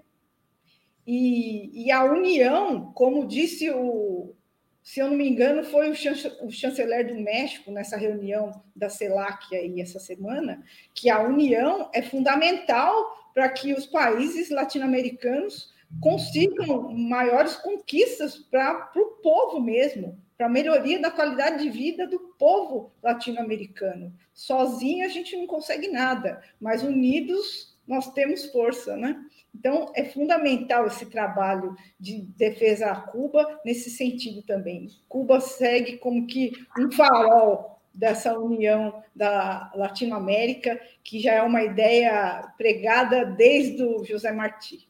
[1.08, 4.36] e, e a união, como disse o,
[4.84, 9.82] se eu não me engano, foi o chanceler do México, nessa reunião da CELAC aí
[9.82, 10.64] essa semana,
[10.94, 19.22] que a união é fundamental para que os países latino-americanos consigam maiores conquistas para o
[19.24, 24.14] povo mesmo, para a melhoria da qualidade de vida do povo latino-americano.
[24.34, 29.18] Sozinho a gente não consegue nada, mas unidos nós temos força, né?
[29.56, 34.90] Então, é fundamental esse trabalho de defesa a Cuba nesse sentido também.
[35.08, 42.50] Cuba segue como que um farol dessa união da Latinoamérica, que já é uma ideia
[42.58, 44.88] pregada desde o José Martí.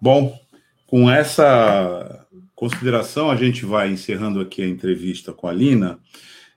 [0.00, 0.38] Bom,
[0.86, 5.98] com essa consideração, a gente vai encerrando aqui a entrevista com a Lina.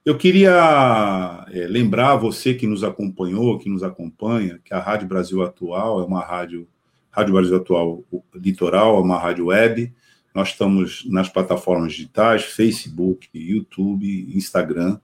[0.05, 5.41] Eu queria é, lembrar você que nos acompanhou, que nos acompanha, que a Rádio Brasil
[5.41, 6.67] Atual é uma rádio,
[7.09, 8.03] Rádio Brasil Atual
[8.35, 9.93] Litoral, é uma rádio web.
[10.39, 14.97] Nós estamos nas plataformas digitais, Facebook, YouTube, Instagram.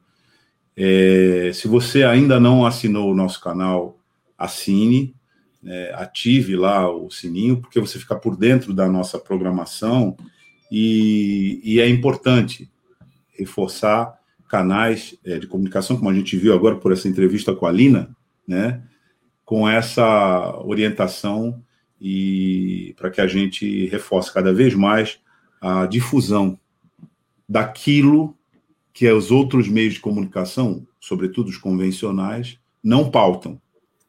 [0.77, 3.99] É, se você ainda não assinou o nosso canal,
[4.37, 5.13] assine.
[5.65, 10.15] é, ative lá o sininho, porque você fica por dentro da nossa programação
[10.71, 12.71] e, e é importante
[13.37, 14.17] reforçar
[14.47, 18.15] canais é, de comunicação, como a gente viu agora por essa entrevista com a Lina,
[18.47, 18.81] né,
[19.43, 21.61] com essa orientação
[21.99, 25.19] e para que a gente reforce cada vez mais
[25.65, 26.59] a difusão
[27.49, 28.37] daquilo
[28.93, 33.59] que os outros meios de comunicação, sobretudo os convencionais, não pautam.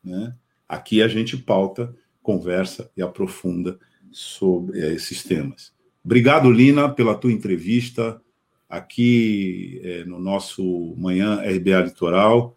[0.05, 0.35] Né?
[0.69, 3.79] Aqui a gente pauta, conversa e aprofunda
[4.13, 5.73] sobre é, esses temas.
[6.05, 8.21] Obrigado, Lina, pela tua entrevista
[8.69, 12.55] aqui é, no nosso Manhã RBA Litoral.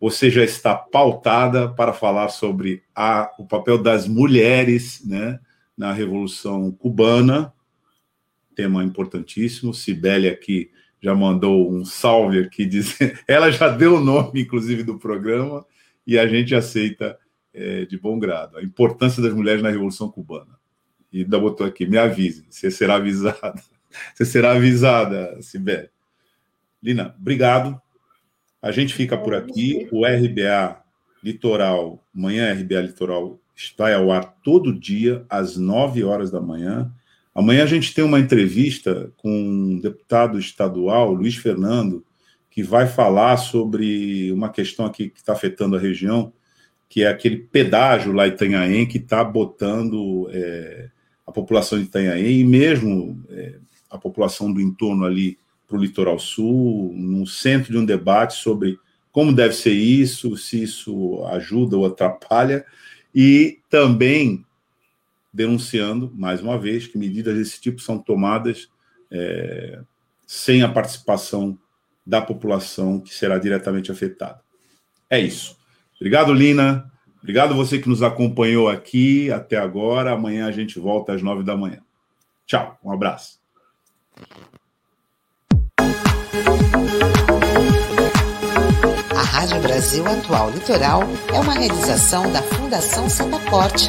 [0.00, 5.38] Você já está pautada para falar sobre a, o papel das mulheres né,
[5.76, 7.54] na Revolução Cubana,
[8.54, 9.74] tema importantíssimo.
[9.74, 10.70] Sibeli aqui
[11.00, 15.64] já mandou um salve aqui, dizendo, ela já deu o nome, inclusive, do programa,
[16.06, 17.18] e a gente aceita
[17.54, 18.58] é, de bom grado.
[18.58, 20.58] A importância das mulheres na Revolução Cubana.
[21.12, 23.54] E ainda botou aqui, me avise, você será avisada.
[24.14, 25.90] Você será avisada, Sibeli.
[26.80, 27.80] Lina, obrigado.
[28.62, 29.88] A gente fica por aqui.
[29.90, 30.80] O RBA
[31.24, 36.88] Litoral, manhã RBA Litoral, está ao ar todo dia, às 9 horas da manhã.
[37.34, 42.04] Amanhã a gente tem uma entrevista com um deputado estadual, Luiz Fernando,
[42.50, 46.32] que vai falar sobre uma questão aqui que está afetando a região,
[46.88, 50.90] que é aquele pedágio lá em Itanhaém que está botando é,
[51.24, 53.54] a população de Itanhaém e mesmo é,
[53.88, 58.76] a população do entorno ali para o litoral sul, no centro de um debate sobre
[59.12, 62.64] como deve ser isso, se isso ajuda ou atrapalha,
[63.14, 64.44] e também
[65.32, 68.68] denunciando, mais uma vez, que medidas desse tipo são tomadas
[69.10, 69.80] é,
[70.26, 71.58] sem a participação
[72.06, 74.40] da população que será diretamente afetada.
[75.08, 75.56] É isso.
[75.96, 76.90] Obrigado, Lina.
[77.20, 80.12] Obrigado você que nos acompanhou aqui até agora.
[80.12, 81.80] Amanhã a gente volta às nove da manhã.
[82.46, 83.38] Tchau, um abraço.
[89.14, 91.02] A Rádio Brasil Atual Litoral
[91.32, 93.88] é uma realização da Fundação Setaporte,